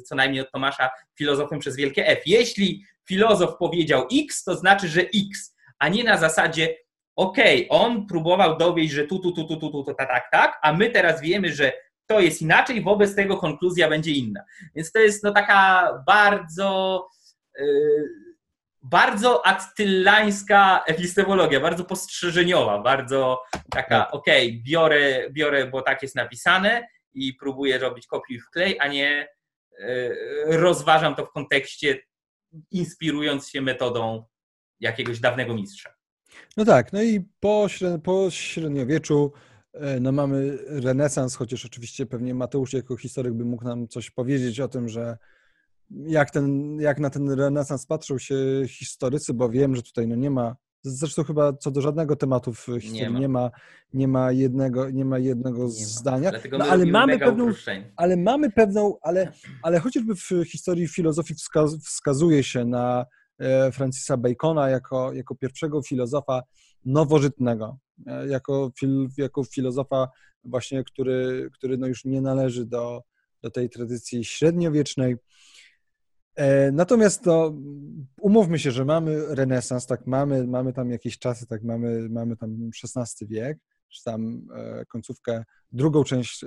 [0.06, 2.20] co najmniej od Tomasza filozofem przez wielkie F.
[2.26, 5.53] Jeśli filozof powiedział X, to znaczy, że X,
[5.84, 6.76] a nie na zasadzie
[7.16, 10.60] okej, okay, on próbował dowieść, że tu, tu, tu, tu, tu, tu, tak, tak, tak,
[10.62, 11.74] a my teraz wiemy, że
[12.06, 14.44] to jest inaczej, wobec tego konkluzja będzie inna.
[14.76, 17.08] Więc to jest no taka bardzo
[17.60, 18.10] yy,
[18.82, 24.14] bardzo attylańska epistemologia, bardzo postrzeżeniowa, bardzo taka, tak.
[24.14, 28.88] okej, okay, biorę, biorę, bo tak jest napisane i próbuję robić kopiuj w klej, a
[28.88, 29.28] nie
[29.80, 32.00] yy, rozważam to w kontekście
[32.72, 34.26] inspirując się metodą
[34.84, 35.90] jakiegoś dawnego mistrza.
[36.58, 37.68] No tak, no i po,
[38.04, 39.32] po średniowieczu
[39.74, 44.60] e, no mamy renesans, chociaż oczywiście pewnie Mateusz jako historyk by mógł nam coś powiedzieć
[44.60, 45.18] o tym, że
[45.92, 48.36] jak, ten, jak na ten renesans patrzą się
[48.68, 52.66] historycy, bo wiem, że tutaj no nie ma, zresztą chyba co do żadnego tematu w
[52.66, 53.52] historii nie ma, nie ma,
[53.94, 56.58] nie ma jednego, nie ma jednego nie zdania, ma.
[56.58, 57.54] No, ale mamy pewną,
[57.96, 59.32] ale mamy pewną, ale,
[59.62, 63.06] ale chociażby w historii filozofii wskaz, wskazuje się na
[63.72, 66.44] Francisa Bacona jako, jako pierwszego filozofa
[66.86, 67.78] nowożytnego,
[68.08, 70.08] e, jako, fil, jako filozofa
[70.44, 73.02] właśnie, który, który no już nie należy do,
[73.42, 75.16] do tej tradycji średniowiecznej.
[76.36, 77.54] E, natomiast to
[78.22, 82.70] umówmy się, że mamy renesans, tak, mamy, mamy tam jakieś czasy, tak, mamy, mamy tam
[82.84, 83.58] XVI wiek,
[83.94, 86.46] czy tam e, końcówkę, drugą część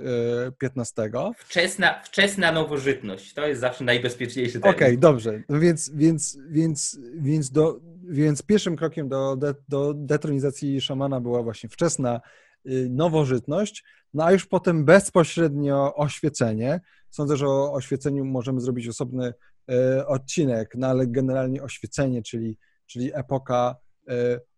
[0.63, 0.93] XV.
[1.13, 4.75] E, wczesna, wczesna nowożytność, to jest zawsze najbezpieczniejszy termin.
[4.75, 9.93] Okej, okay, dobrze, no więc, więc, więc, więc, do, więc pierwszym krokiem do, de, do
[9.93, 12.21] detronizacji szamana była właśnie wczesna
[12.65, 13.83] y, nowożytność,
[14.13, 16.81] no a już potem bezpośrednio oświecenie.
[17.09, 19.33] Sądzę, że o oświeceniu możemy zrobić osobny
[19.69, 23.75] e, odcinek, no ale generalnie oświecenie, czyli, czyli epoka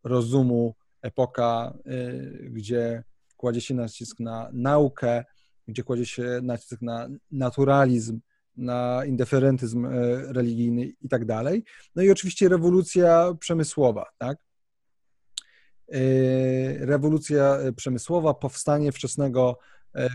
[0.03, 3.03] rozumu, epoka, y, gdzie
[3.37, 5.23] kładzie się nacisk na naukę,
[5.67, 8.19] gdzie kładzie się nacisk na naturalizm,
[8.57, 11.63] na indyferentyzm y, religijny i tak dalej.
[11.95, 14.37] No i oczywiście rewolucja przemysłowa, tak?
[15.93, 19.59] Y, rewolucja przemysłowa, powstanie wczesnego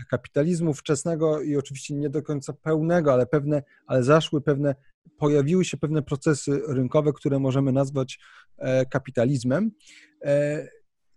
[0.09, 4.75] kapitalizmu, wczesnego i oczywiście nie do końca pełnego, ale pewne, ale zaszły pewne,
[5.17, 8.19] pojawiły się pewne procesy rynkowe, które możemy nazwać
[8.89, 9.71] kapitalizmem.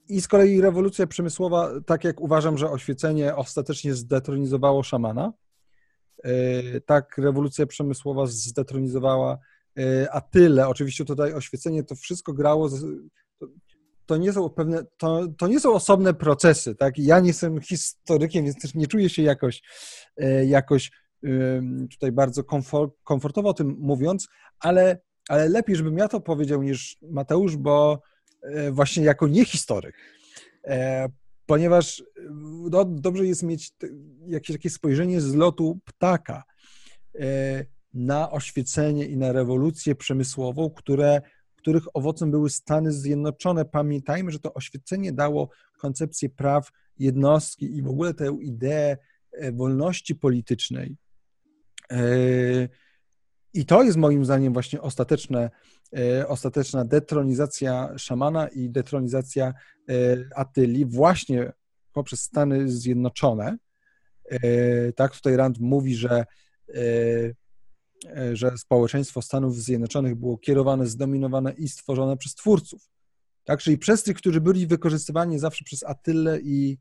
[0.09, 5.32] I z kolei rewolucja przemysłowa, tak jak uważam, że oświecenie ostatecznie zdetronizowało szamana,
[6.24, 9.38] e, tak rewolucja przemysłowa zdetronizowała
[9.78, 10.68] e, a tyle.
[10.68, 12.68] Oczywiście tutaj oświecenie to wszystko grało.
[14.06, 16.98] to nie są pewne, to, to nie są osobne procesy, tak?
[16.98, 19.62] Ja nie jestem historykiem, więc też nie czuję się jakoś,
[20.16, 20.90] e, jakoś
[21.90, 24.28] tutaj bardzo komfort, komfortowo o tym mówiąc,
[24.61, 28.02] ale, ale lepiej, żebym ja to powiedział niż Mateusz, bo
[28.72, 29.94] właśnie jako niehistoryk,
[30.64, 31.09] e,
[31.46, 32.03] ponieważ
[32.70, 33.72] no, dobrze jest mieć
[34.26, 36.42] jakieś takie spojrzenie z lotu ptaka
[37.14, 41.20] e, na oświecenie i na rewolucję przemysłową, które,
[41.57, 43.64] których owocem były Stany Zjednoczone.
[43.64, 48.96] Pamiętajmy, że to oświecenie dało koncepcję praw jednostki i w ogóle tę ideę
[49.53, 50.96] wolności politycznej.
[53.55, 55.51] I to jest moim zdaniem właśnie ostateczne
[55.96, 59.94] E, ostateczna detronizacja szamana i detronizacja e,
[60.36, 61.53] Atyli właśnie
[61.92, 63.57] poprzez Stany Zjednoczone.
[64.30, 66.24] E, tak, tutaj Rand mówi, że,
[68.32, 72.90] że społeczeństwo Stanów Zjednoczonych było kierowane, zdominowane i stworzone przez twórców.
[73.44, 76.78] Tak, czyli przez tych, którzy byli wykorzystywani zawsze przez Atylę i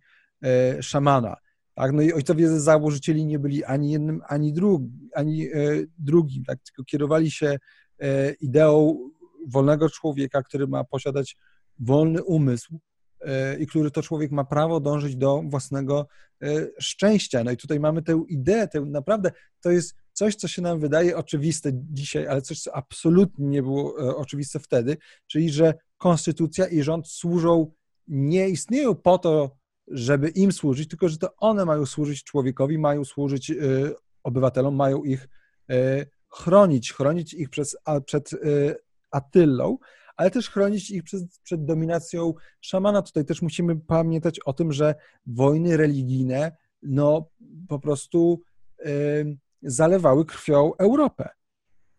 [0.81, 1.35] szamana.
[1.77, 5.47] Tak, no i ojcowie założycieli nie byli ani jednym, ani, drugi, ani
[5.97, 7.57] drugim, tak, tylko kierowali się
[8.01, 8.99] E, ideą
[9.47, 11.37] wolnego człowieka, który ma posiadać
[11.79, 12.79] wolny umysł
[13.21, 16.07] e, i który to człowiek ma prawo dążyć do własnego
[16.41, 16.47] e,
[16.79, 17.43] szczęścia.
[17.43, 21.17] No i tutaj mamy tę ideę, tę naprawdę to jest coś, co się nam wydaje
[21.17, 24.97] oczywiste dzisiaj, ale coś, co absolutnie nie było oczywiste wtedy,
[25.27, 27.71] czyli że konstytucja i rząd służą,
[28.07, 29.57] nie istnieją po to,
[29.87, 33.53] żeby im służyć, tylko że to one mają służyć człowiekowi, mają służyć
[34.23, 35.27] obywatelom, mają ich
[36.29, 38.75] chronić, chronić ich przez, przed y,
[39.11, 39.77] Attylą,
[40.15, 43.01] ale też chronić ich przed, przed dominacją szamana.
[43.01, 47.29] Tutaj też musimy pamiętać o tym, że wojny religijne no
[47.69, 48.41] po prostu
[48.85, 51.29] y, zalewały krwią Europę.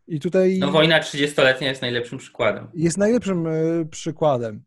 [0.06, 0.58] I tutaj.
[0.58, 2.68] No, wojna 30-letnia jest najlepszym przykładem.
[2.74, 4.64] Jest najlepszym y, przykładem.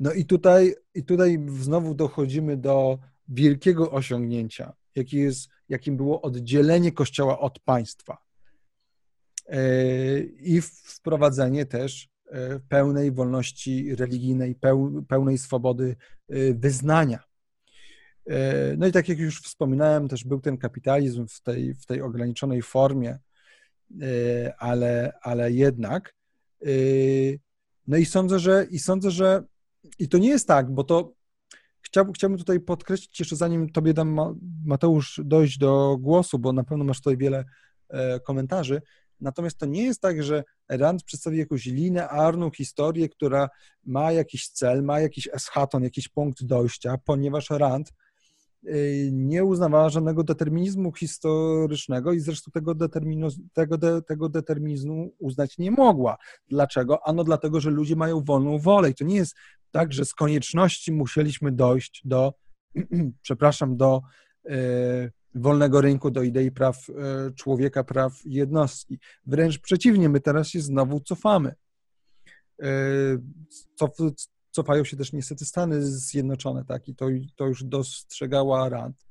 [0.00, 6.92] No i tutaj, i tutaj znowu dochodzimy do wielkiego osiągnięcia, jaki jest, jakim było oddzielenie
[6.92, 8.18] Kościoła od państwa
[10.40, 12.08] i wprowadzenie też
[12.68, 14.56] pełnej wolności religijnej,
[15.08, 15.96] pełnej swobody
[16.54, 17.22] wyznania.
[18.76, 22.62] No i tak jak już wspominałem, też był ten kapitalizm w tej, w tej ograniczonej
[22.62, 23.18] formie,
[24.58, 26.14] ale, ale jednak.
[27.86, 29.44] No i sądzę, że i sądzę, że
[29.98, 31.12] i to nie jest tak, bo to
[31.80, 36.98] chciałbym, tutaj podkreślić jeszcze zanim tobie dam Mateusz dojść do głosu, bo na pewno masz
[36.98, 37.44] tutaj wiele
[37.88, 38.82] e, komentarzy.
[39.20, 43.48] Natomiast to nie jest tak, że Rand przedstawi jakąś linearną historię, która
[43.84, 47.92] ma jakiś cel, ma jakiś eschaton, jakiś punkt dojścia, ponieważ Rand
[49.12, 55.70] nie uznawała żadnego determinizmu historycznego i zresztą tego, determinu, tego, de, tego determinizmu uznać nie
[55.70, 56.16] mogła.
[56.48, 57.08] Dlaczego?
[57.08, 59.34] Ano dlatego, że ludzie mają wolną wolę i to nie jest
[59.70, 62.34] tak, że z konieczności musieliśmy dojść do,
[63.22, 64.02] przepraszam, do
[64.50, 68.98] y, wolnego rynku, do idei praw e, człowieka, praw jednostki.
[69.26, 71.54] Wręcz przeciwnie, my teraz się znowu cofamy.
[72.62, 72.68] E,
[73.78, 73.90] cof,
[74.62, 77.06] cofają się też niestety Stany Zjednoczone, tak, i to,
[77.36, 79.06] to już dostrzegała Rand.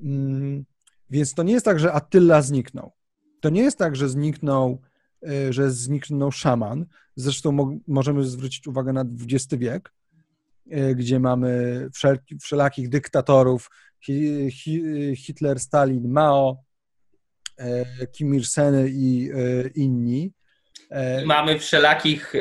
[0.00, 0.64] Mm,
[1.10, 2.92] więc to nie jest tak, że Attila zniknął.
[3.40, 4.80] To nie jest tak, że zniknął,
[5.28, 6.86] e, że zniknął szaman.
[7.16, 9.92] Zresztą mo możemy zwrócić uwagę na XX wiek,
[10.94, 13.70] gdzie mamy wszelki, wszelakich dyktatorów,
[15.16, 16.64] Hitler, Stalin, Mao,
[17.58, 20.32] e, Kim Il-seny i e, inni.
[20.92, 22.32] E, mamy wszelakich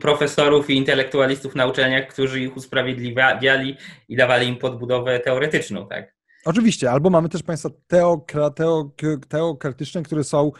[0.00, 3.76] profesorów i intelektualistów na uczelniach, którzy ich usprawiedliwiali
[4.08, 6.16] i dawali im podbudowę teoretyczną, tak?
[6.44, 8.90] Oczywiście, albo mamy też państwa teokra, teo,
[9.28, 10.52] teokratyczne, które są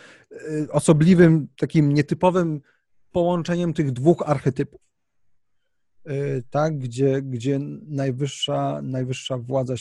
[0.70, 2.60] osobliwym, takim nietypowym
[3.12, 4.80] połączeniem tych dwóch archetypów.
[6.50, 7.58] Tak, gdzie, gdzie
[7.88, 9.74] najwyższa, najwyższa władza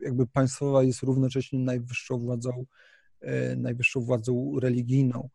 [0.00, 2.64] jakby państwowa jest równocześnie najwyższą władzą,
[3.56, 5.28] najwyższą władzą religijną.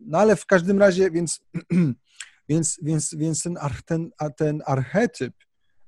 [0.00, 1.40] No ale w każdym razie, więc,
[2.48, 5.34] więc, więc, więc ten, ten, ten archetyp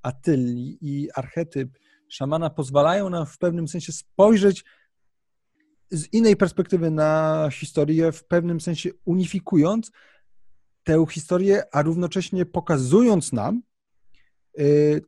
[0.02, 4.64] Atylli i archetyp szamana pozwalają nam w pewnym sensie spojrzeć
[5.90, 9.90] z innej perspektywy na historię, w pewnym sensie unifikując,
[10.84, 13.62] tę historię, a równocześnie pokazując nam,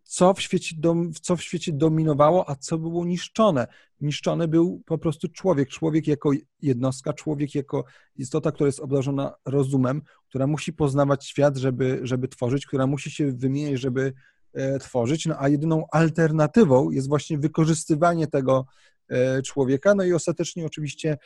[0.02, 3.66] co w, świecie dom, co w świecie dominowało, a co było niszczone.
[4.00, 6.30] Niszczony był po prostu człowiek, człowiek jako
[6.62, 7.84] jednostka, człowiek jako
[8.16, 13.32] istota, która jest obdarzona rozumem, która musi poznawać świat, żeby, żeby tworzyć, która musi się
[13.32, 14.12] wymieniać, żeby
[14.52, 18.66] e, tworzyć, no a jedyną alternatywą jest właśnie wykorzystywanie tego
[19.08, 21.18] e, człowieka, no i ostatecznie oczywiście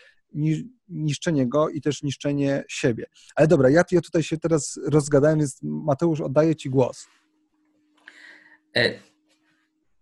[0.88, 3.06] niszczenie go i też niszczenie siebie.
[3.34, 7.06] Ale dobra, ja, ja tutaj się teraz rozgadałem, więc Mateusz, oddaję Ci głos.
[8.76, 8.98] E,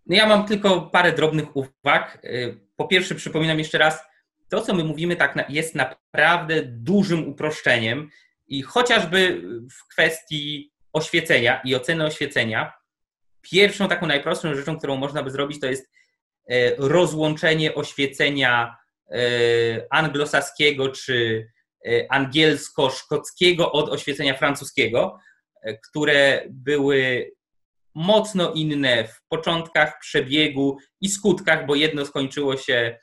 [0.05, 2.19] no ja mam tylko parę drobnych uwag.
[2.23, 2.29] E,
[2.75, 3.99] po pierwsze, przypominam jeszcze raz,
[4.49, 8.09] to, co my mówimy, tak jest naprawdę dużym uproszczeniem
[8.47, 9.41] i chociażby
[9.71, 12.73] w kwestii oświecenia i oceny oświecenia,
[13.41, 15.91] pierwszą taką najprostszą rzeczą, którą można by zrobić, to jest
[16.49, 18.77] e, rozłączenie oświecenia
[19.89, 21.47] anglosaskiego czy
[22.09, 25.19] angielsko-szkockiego od oświecenia francuskiego,
[25.89, 27.31] które były
[27.97, 32.99] mocno inne w początkach, przebiegu i skutkach, bo jedno skończyło się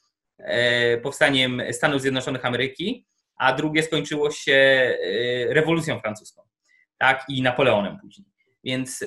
[1.02, 4.90] powstaniem Stanów Zjednoczonych Ameryki, a drugie skończyło się
[5.48, 6.42] rewolucją francuską,
[6.98, 8.26] tak, i Napoleonem później.
[8.64, 9.04] Więc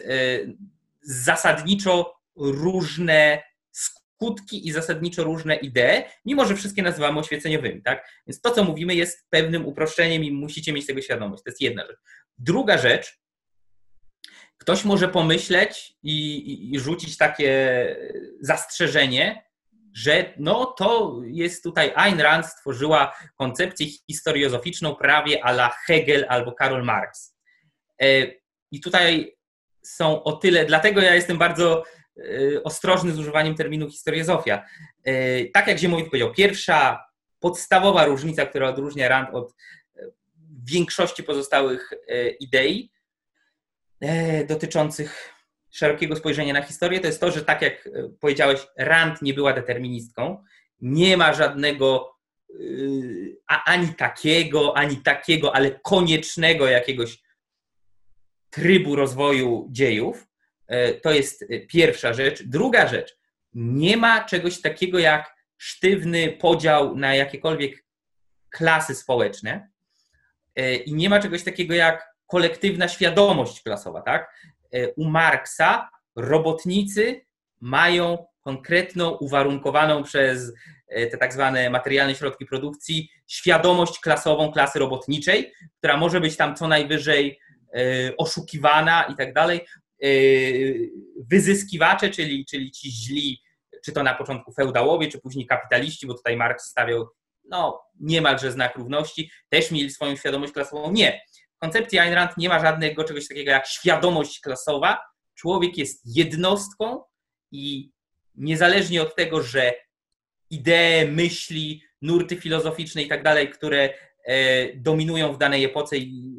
[1.02, 8.08] zasadniczo różne skutki i zasadniczo różne idee, mimo że wszystkie nazywamy oświeceniowymi, tak?
[8.28, 11.44] Więc to, co mówimy, jest pewnym uproszczeniem i musicie mieć tego świadomość.
[11.44, 12.00] To jest jedna rzecz.
[12.38, 13.20] Druga rzecz,
[14.58, 17.96] ktoś może pomyśleć i, i rzucić takie
[18.42, 19.44] zastrzeżenie,
[19.94, 26.52] że no to jest tutaj Ayn Rand stworzyła koncepcję historiozoficzną prawie a la Hegel albo
[26.52, 27.36] Karol Marx.
[28.02, 28.06] E,
[28.72, 29.38] I tutaj
[29.84, 31.84] są o tyle, dlatego ja jestem bardzo
[32.20, 34.66] Y, ostrożny z używaniem terminu historiozofia.
[35.08, 37.06] Y, tak jak Ziemowit powiedział, pierwsza
[37.40, 39.56] podstawowa różnica, która odróżnia Rand od
[40.64, 41.94] większości pozostałych
[42.40, 42.92] idei
[44.48, 45.34] dotyczących
[45.72, 47.90] szerokiego spojrzenia na historię, to jest to, że tak jak
[48.20, 50.44] powiedziałeś, Rand nie była deterministką,
[50.82, 52.18] nie ma żadnego
[53.48, 57.20] ani takiego, ani takiego, ale koniecznego jakiegoś
[58.50, 60.28] trybu rozwoju dziejów,
[60.68, 62.44] E, to jest e, pierwsza rzecz.
[62.44, 63.18] Druga rzecz,
[63.54, 67.86] nie ma czegoś takiego jak sztywny podział na jakiekolwiek
[68.50, 69.70] klasy społeczne
[70.56, 74.48] e, i nie ma czegoś takiego jak kolektywna świadomość klasowa, tak?
[74.98, 77.22] u Marksa robotnicy
[77.62, 80.54] mają konkretną, uwarunkowaną przez
[81.12, 86.68] te tak zwane materialne środki produkcji świadomość klasową klasy robotniczej, która może być tam co
[86.68, 87.40] najwyżej
[88.18, 89.68] oszukiwana i tak dalej.
[91.18, 93.42] Wyzyskiwacze, czyli, czyli ci źli,
[93.86, 97.08] czy to na początku feudałowie, czy później kapitaliści, bo tutaj Marx stawiał
[97.50, 100.92] no, niemalże znak równości, też mieli swoją świadomość klasową.
[100.92, 101.22] Nie.
[101.60, 105.00] Koncepcji Ayn Rand nie ma żadnego czegoś takiego jak świadomość klasowa.
[105.36, 107.04] Człowiek jest jednostką
[107.52, 107.92] i
[108.36, 109.74] niezależnie od tego, że
[110.50, 113.94] idee, myśli, nurty filozoficzne i tak dalej, które
[114.26, 116.38] e, dominują w danej epoce i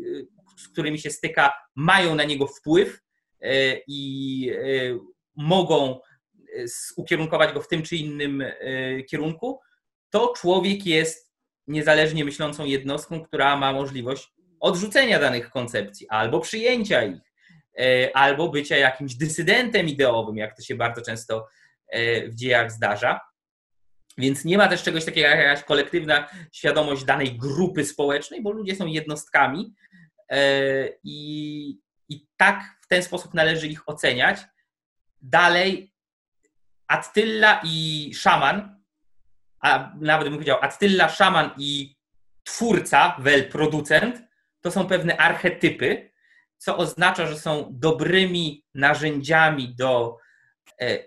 [0.57, 3.01] e, z którymi się styka, mają na niego wpływ
[3.41, 4.51] e, i
[5.37, 6.01] mogą
[6.97, 8.45] ukierunkować go w tym czy innym
[9.11, 9.61] kierunku,
[10.11, 11.33] to człowiek jest
[11.67, 17.21] niezależnie myślącą jednostką, która ma możliwość odrzucenia danych koncepcji albo przyjęcia ich,
[17.81, 21.49] e, albo bycia jakimś dysydentem ideowym, jak to się bardzo często
[21.89, 23.21] e, w dziejach zdarza.
[24.19, 28.77] Więc nie ma też czegoś takiego jak jakaś kolektywna świadomość danej grupy społecznej, bo ludzie
[28.77, 29.75] są jednostkami
[30.31, 30.39] e,
[31.05, 31.79] i,
[32.09, 34.41] i tak w ten sposób należy ich oceniać.
[35.21, 35.93] Dalej,
[36.89, 38.79] Attila i szaman
[39.61, 41.97] a nawet bym powiedział Attila szaman i
[42.45, 44.23] twórca, wel producent,
[44.61, 46.11] to są pewne archetypy,
[46.59, 50.17] co oznacza, że są dobrymi narzędziami do
[50.81, 50.99] e,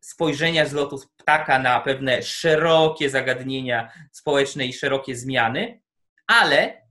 [0.00, 5.82] spojrzenia z lotu ptaka na pewne szerokie zagadnienia społeczne i szerokie zmiany,
[6.26, 6.82] ale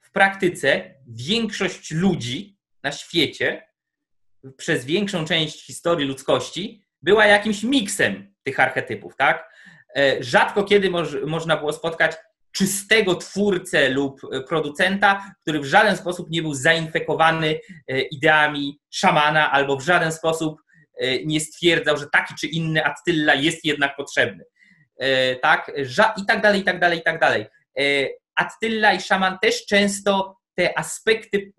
[0.00, 3.68] w praktyce większość ludzi na świecie
[4.56, 9.54] przez większą część historii ludzkości była jakimś miksem tych archetypów, tak?
[9.96, 12.12] E, rzadko kiedy moż, można było spotkać
[12.56, 19.76] czystego twórcę lub producenta, który w żaden sposób nie był zainfekowany e, ideami szamana albo
[19.76, 20.60] w żaden sposób
[20.98, 24.44] e, nie stwierdzał, że taki czy inny Attila jest jednak potrzebny.
[25.42, 25.72] Tak?
[26.16, 27.46] I tak dalej, i tak dalej, i tak dalej.
[28.34, 31.52] Attila i szaman też często te aspekty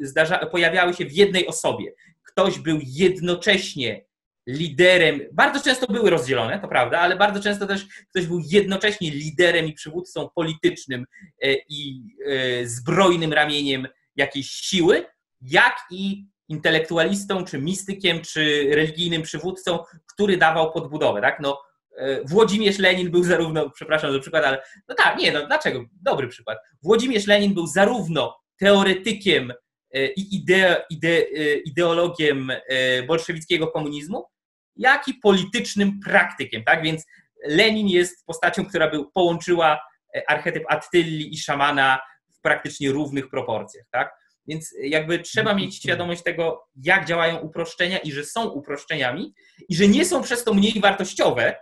[0.52, 1.92] pojawiały się w jednej osobie.
[2.24, 4.06] Ktoś był jednocześnie
[4.48, 9.66] liderem, bardzo często były rozdzielone, to prawda, ale bardzo często też ktoś był jednocześnie liderem
[9.66, 11.06] i przywódcą politycznym
[11.42, 15.06] e, i e, zbrojnym ramieniem jakiejś siły,
[15.42, 19.80] jak i intelektualistą, czy mistykiem, czy religijnym przywódcą,
[20.14, 21.40] który dawał podbudowę, tak?
[21.40, 21.62] No,
[21.98, 25.86] e, Włodzimierz Lenin był zarówno, przepraszam za przykład, ale no tak, nie, no dlaczego?
[26.02, 26.58] Dobry przykład.
[26.84, 29.54] Włodzimierz Lenin był zarówno teoretykiem
[30.16, 31.22] i ide, ide,
[31.66, 32.52] ideologiem
[33.08, 34.26] bolszewickiego komunizmu,
[34.76, 36.84] jak i politycznym praktykiem, tak?
[36.84, 37.06] Więc
[37.48, 39.80] Lenin jest postacią, która by połączyła
[40.16, 42.00] e, archetyp Attyli i szamana
[42.38, 44.16] w praktycznie równych proporcjach, tak?
[44.48, 49.34] Więc jakby trzeba mieć świadomość tego, jak działają uproszczenia i że są uproszczeniami
[49.70, 51.56] i że nie są przez to mniej wartościowe,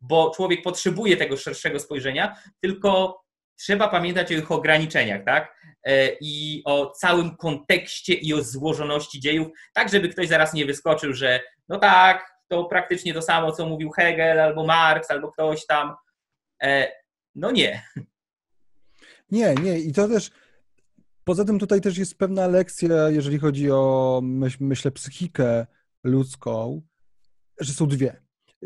[0.00, 3.22] bo człowiek potrzebuje tego szerszego spojrzenia, tylko
[3.58, 5.56] trzeba pamiętać o ich ograniczeniach, tak?
[5.84, 11.12] E, I o całym kontekście i o złożoności dziejów, tak żeby ktoś zaraz nie wyskoczył,
[11.12, 15.94] że no tak, to praktycznie to samo, co mówił Hegel albo Marx, albo ktoś tam.
[16.62, 16.92] E,
[17.34, 17.82] no nie.
[19.30, 19.78] Nie, nie.
[19.78, 20.30] I to też.
[21.24, 25.66] Poza tym tutaj też jest pewna lekcja, jeżeli chodzi o, myśl, myślę, psychikę
[26.04, 26.82] ludzką,
[27.60, 28.22] że są dwie.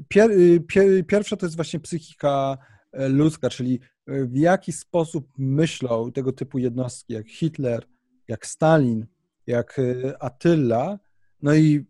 [0.08, 0.30] Pier,
[0.68, 2.58] pier, pierwsza to jest właśnie psychika
[2.92, 7.86] e, ludzka, czyli e, w jaki sposób myślą tego typu jednostki, jak Hitler,
[8.28, 9.06] jak Stalin,
[9.46, 9.80] jak
[10.20, 10.98] Attila,
[11.42, 11.86] no i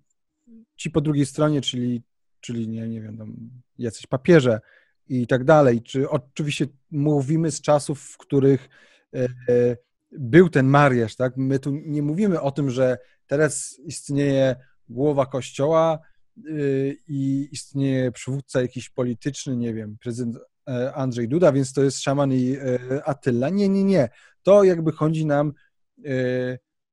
[0.77, 2.03] ci po drugiej stronie, czyli,
[2.41, 3.37] czyli nie, nie wiem, tam
[3.79, 4.61] jacyś papieże
[5.09, 5.83] i tak dalej.
[5.83, 8.69] Czy oczywiście mówimy z czasów, w których
[9.15, 9.77] e,
[10.13, 11.37] był ten mariaż, tak?
[11.37, 14.57] My tu nie mówimy o tym, że teraz istnieje
[14.89, 15.99] głowa kościoła
[16.47, 20.39] y, i istnieje przywódca jakiś polityczny, nie wiem, prezydent
[20.69, 23.49] e, Andrzej Duda, więc to jest szaman i e, Attila.
[23.49, 24.09] Nie, nie, nie.
[24.43, 25.53] To jakby chodzi nam,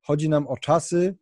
[0.01, 1.15] chodzi nam o czasy,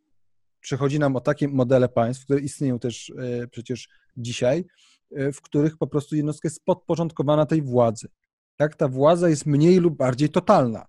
[0.60, 4.64] Przychodzi nam o takie modele państw, które istnieją też e, przecież dzisiaj,
[5.10, 8.08] e, w których po prostu jednostka jest podporządkowana tej władzy.
[8.56, 10.86] Tak, ta władza jest mniej lub bardziej totalna.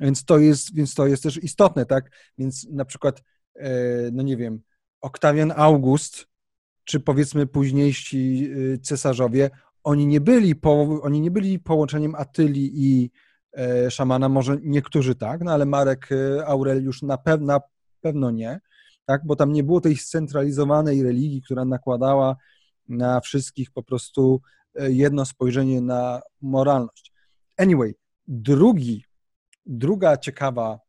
[0.00, 2.10] Więc to jest, więc to jest też istotne, tak?
[2.38, 3.22] Więc na przykład,
[3.54, 3.70] e,
[4.12, 4.60] no nie wiem,
[5.00, 6.26] Oktawian August,
[6.84, 8.50] czy powiedzmy późniejsi
[8.82, 9.50] cesarzowie,
[9.84, 13.10] oni nie byli, po, oni nie byli połączeniem Atyli i
[13.90, 16.08] szamana, może niektórzy tak, no ale Marek
[16.46, 17.60] Aureliusz na, pew, na
[18.00, 18.60] pewno nie
[19.08, 19.26] tak?
[19.26, 22.36] bo tam nie było tej scentralizowanej religii, która nakładała
[22.88, 24.40] na wszystkich po prostu
[24.74, 27.12] e, jedno spojrzenie na moralność.
[27.56, 27.94] Anyway,
[28.26, 29.04] drugi,
[29.66, 30.80] druga ciekawa,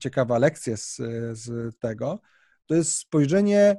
[0.00, 0.96] ciekawa lekcja z,
[1.32, 2.20] z tego,
[2.66, 3.76] to jest spojrzenie,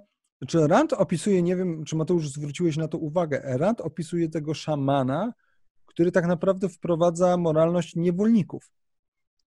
[0.48, 5.34] czy Rand opisuje, nie wiem, czy Mateusz zwróciłeś na to uwagę, Rand opisuje tego szamana,
[5.86, 8.72] który tak naprawdę wprowadza moralność niewolników.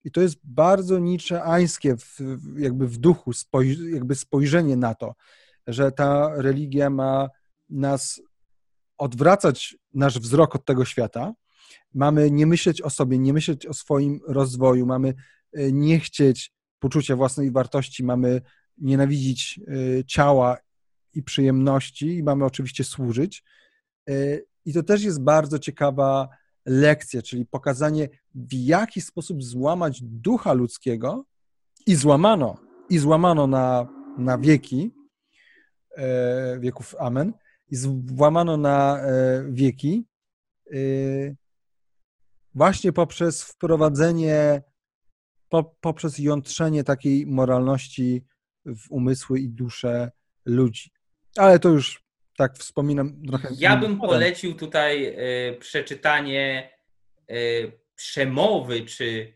[0.05, 2.21] I to jest bardzo niczeańskie w,
[2.59, 5.15] jakby w duchu, spoj, jakby spojrzenie na to,
[5.67, 7.29] że ta religia ma
[7.71, 8.23] nas
[8.99, 11.35] odwracać nasz wzrok od tego świata.
[11.95, 15.15] Mamy nie myśleć o sobie, nie myśleć o swoim rozwoju, mamy
[15.53, 18.41] e, nie chcieć poczucia własnej wartości, mamy
[18.79, 19.61] nienawidzić
[19.99, 20.57] e, ciała
[21.13, 23.45] i przyjemności i mamy oczywiście służyć.
[24.09, 24.13] E,
[24.65, 26.29] I to też jest bardzo ciekawa
[26.67, 31.25] lekcja, czyli pokazanie, w jaki sposób złamać ducha ludzkiego
[31.87, 32.59] i złamano,
[32.89, 33.89] i złamano na,
[34.19, 34.95] na wieki,
[36.59, 37.33] wieków Amen,
[37.71, 39.01] i złamano na
[39.51, 40.05] wieki,
[42.55, 44.63] właśnie poprzez wprowadzenie,
[45.49, 48.25] po, poprzez jątrzenie takiej moralności
[48.67, 50.11] w umysły i dusze
[50.45, 50.91] ludzi.
[51.37, 52.06] Ale to już
[52.37, 53.49] tak wspominam trochę.
[53.59, 56.71] Ja bym polecił tutaj y, przeczytanie
[57.31, 59.33] y, przemowy czy y,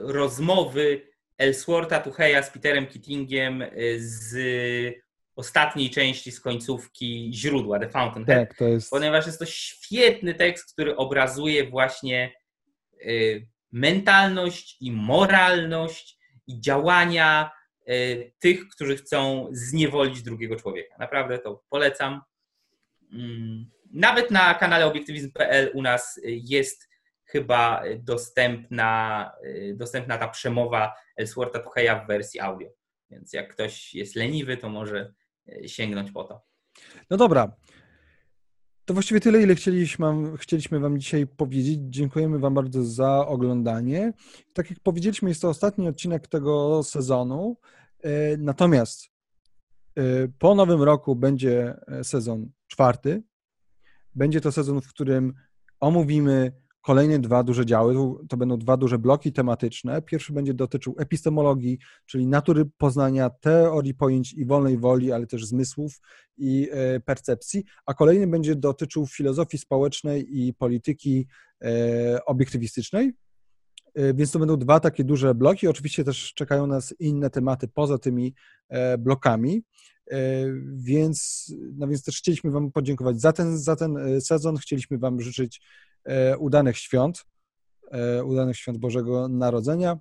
[0.00, 3.64] rozmowy Ellswortha Tucheja z Peterem Keatingiem
[3.98, 4.36] z
[5.36, 8.90] ostatniej części z końcówki źródła, The Fountainhead, tak, to jest...
[8.90, 12.32] ponieważ jest to świetny tekst, który obrazuje właśnie
[13.72, 17.50] mentalność i moralność i działania
[18.38, 20.96] tych, którzy chcą zniewolić drugiego człowieka.
[20.98, 22.20] Naprawdę to polecam.
[23.12, 26.88] Mm, nawet na kanale obiektywizm.pl u nas jest
[27.24, 32.70] chyba dostępna, y, dostępna ta przemowa Ellswortha Tucheja w wersji audio.
[33.10, 35.12] Więc jak ktoś jest leniwy, to może
[35.66, 36.42] sięgnąć po to.
[37.10, 37.52] No dobra,
[38.84, 41.78] to właściwie tyle, ile chcieliśmy, chcieliśmy Wam dzisiaj powiedzieć.
[41.82, 44.12] Dziękujemy Wam bardzo za oglądanie.
[44.52, 47.56] Tak jak powiedzieliśmy, jest to ostatni odcinek tego sezonu.
[48.02, 49.08] E, natomiast
[49.96, 50.02] e,
[50.38, 53.22] po nowym roku będzie e, sezon czwarty.
[54.14, 55.34] Będzie to sezon, w którym
[55.80, 56.52] omówimy
[56.82, 57.94] kolejne dwa duże działy.
[58.28, 60.02] To będą dwa duże bloki tematyczne.
[60.02, 66.00] Pierwszy będzie dotyczył epistemologii, czyli natury poznania, teorii pojęć i wolnej woli, ale też zmysłów
[66.38, 71.26] i e, percepcji, a kolejny będzie dotyczył filozofii społecznej i polityki
[71.62, 73.12] e, obiektywistycznej.
[73.94, 75.68] E, więc to będą dwa takie duże bloki.
[75.68, 78.34] Oczywiście też czekają nas inne tematy poza tymi
[78.98, 79.62] blokami.
[80.76, 84.56] Więc, no więc też chcieliśmy Wam podziękować za ten, za ten sezon.
[84.56, 85.60] Chcieliśmy Wam życzyć
[86.38, 87.24] udanych świąt,
[87.90, 89.98] e, udanych świąt Bożego Narodzenia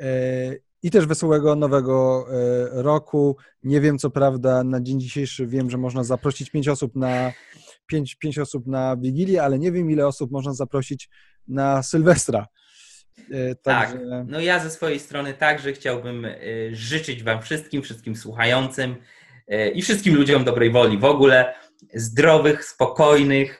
[0.00, 0.06] e,
[0.82, 2.26] i też wesołego nowego
[2.70, 3.36] roku.
[3.62, 7.32] Nie wiem, co prawda, na dzień dzisiejszy wiem, że można zaprosić pięć osób na
[7.86, 11.08] pięć, pięć osób na Wigilię, ale nie wiem, ile osób można zaprosić
[11.48, 12.46] na Sylwestra.
[13.62, 13.62] Także...
[13.62, 16.26] Tak, no ja ze swojej strony także chciałbym
[16.72, 18.96] życzyć Wam wszystkim, wszystkim słuchającym
[19.74, 21.54] i wszystkim ludziom dobrej woli w ogóle,
[21.94, 23.59] zdrowych, spokojnych,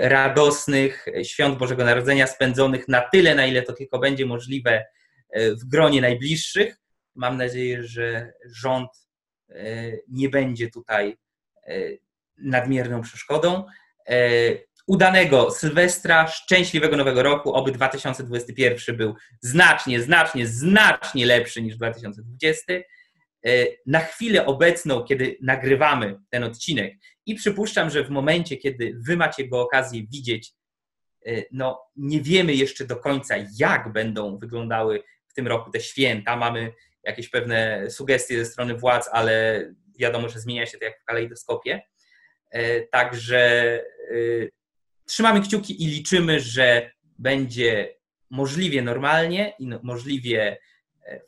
[0.00, 4.84] radosnych świąt Bożego Narodzenia spędzonych na tyle, na ile to tylko będzie możliwe
[5.30, 6.76] e, w gronie najbliższych.
[7.14, 8.90] Mam nadzieję, że rząd
[9.50, 9.54] e,
[10.08, 11.16] nie będzie tutaj
[12.38, 13.64] nadmierną przeszkodą.
[14.86, 22.72] Udanego Sylwestra, szczęśliwego Nowego Roku, oby 2021 był znacznie, znacznie, znacznie lepszy niż 2020.
[23.86, 26.94] Na chwilę obecną, kiedy nagrywamy ten odcinek
[27.28, 30.52] i przypuszczam, że w momencie, kiedy wy macie go okazję widzieć,
[31.26, 36.36] e, no nie wiemy jeszcze do końca, jak będą wyglądały w tym roku te święta.
[36.36, 36.72] Mamy
[37.04, 39.64] jakieś pewne sugestie ze strony władz, ale
[39.98, 41.82] wiadomo, że zmienia się to jak w kalejdoskopie.
[42.50, 43.40] E, także
[44.10, 44.14] e,
[45.06, 47.94] trzymamy kciuki i liczymy, że będzie
[48.30, 50.58] możliwie normalnie i no, możliwie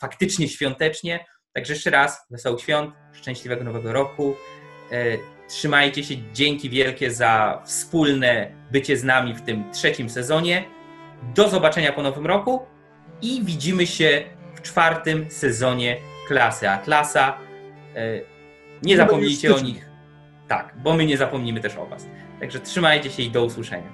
[0.00, 1.24] faktycznie świątecznie.
[1.52, 4.36] Także jeszcze raz wesołych świąt, szczęśliwego nowego roku.
[5.50, 10.64] Trzymajcie się, dzięki wielkie za wspólne bycie z nami w tym trzecim sezonie.
[11.34, 12.66] Do zobaczenia po nowym roku
[13.22, 14.24] i widzimy się
[14.54, 15.96] w czwartym sezonie
[16.28, 17.38] klasy Atlasa.
[17.96, 18.20] E,
[18.82, 19.90] nie zapomnijcie o nich.
[20.48, 22.06] Tak, bo my nie zapomnimy też o Was.
[22.40, 23.92] Także trzymajcie się i do usłyszenia.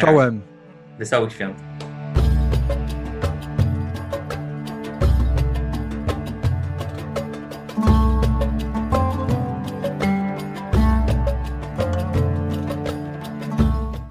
[0.00, 0.42] Czołem.
[0.98, 1.58] Wesołych świąt.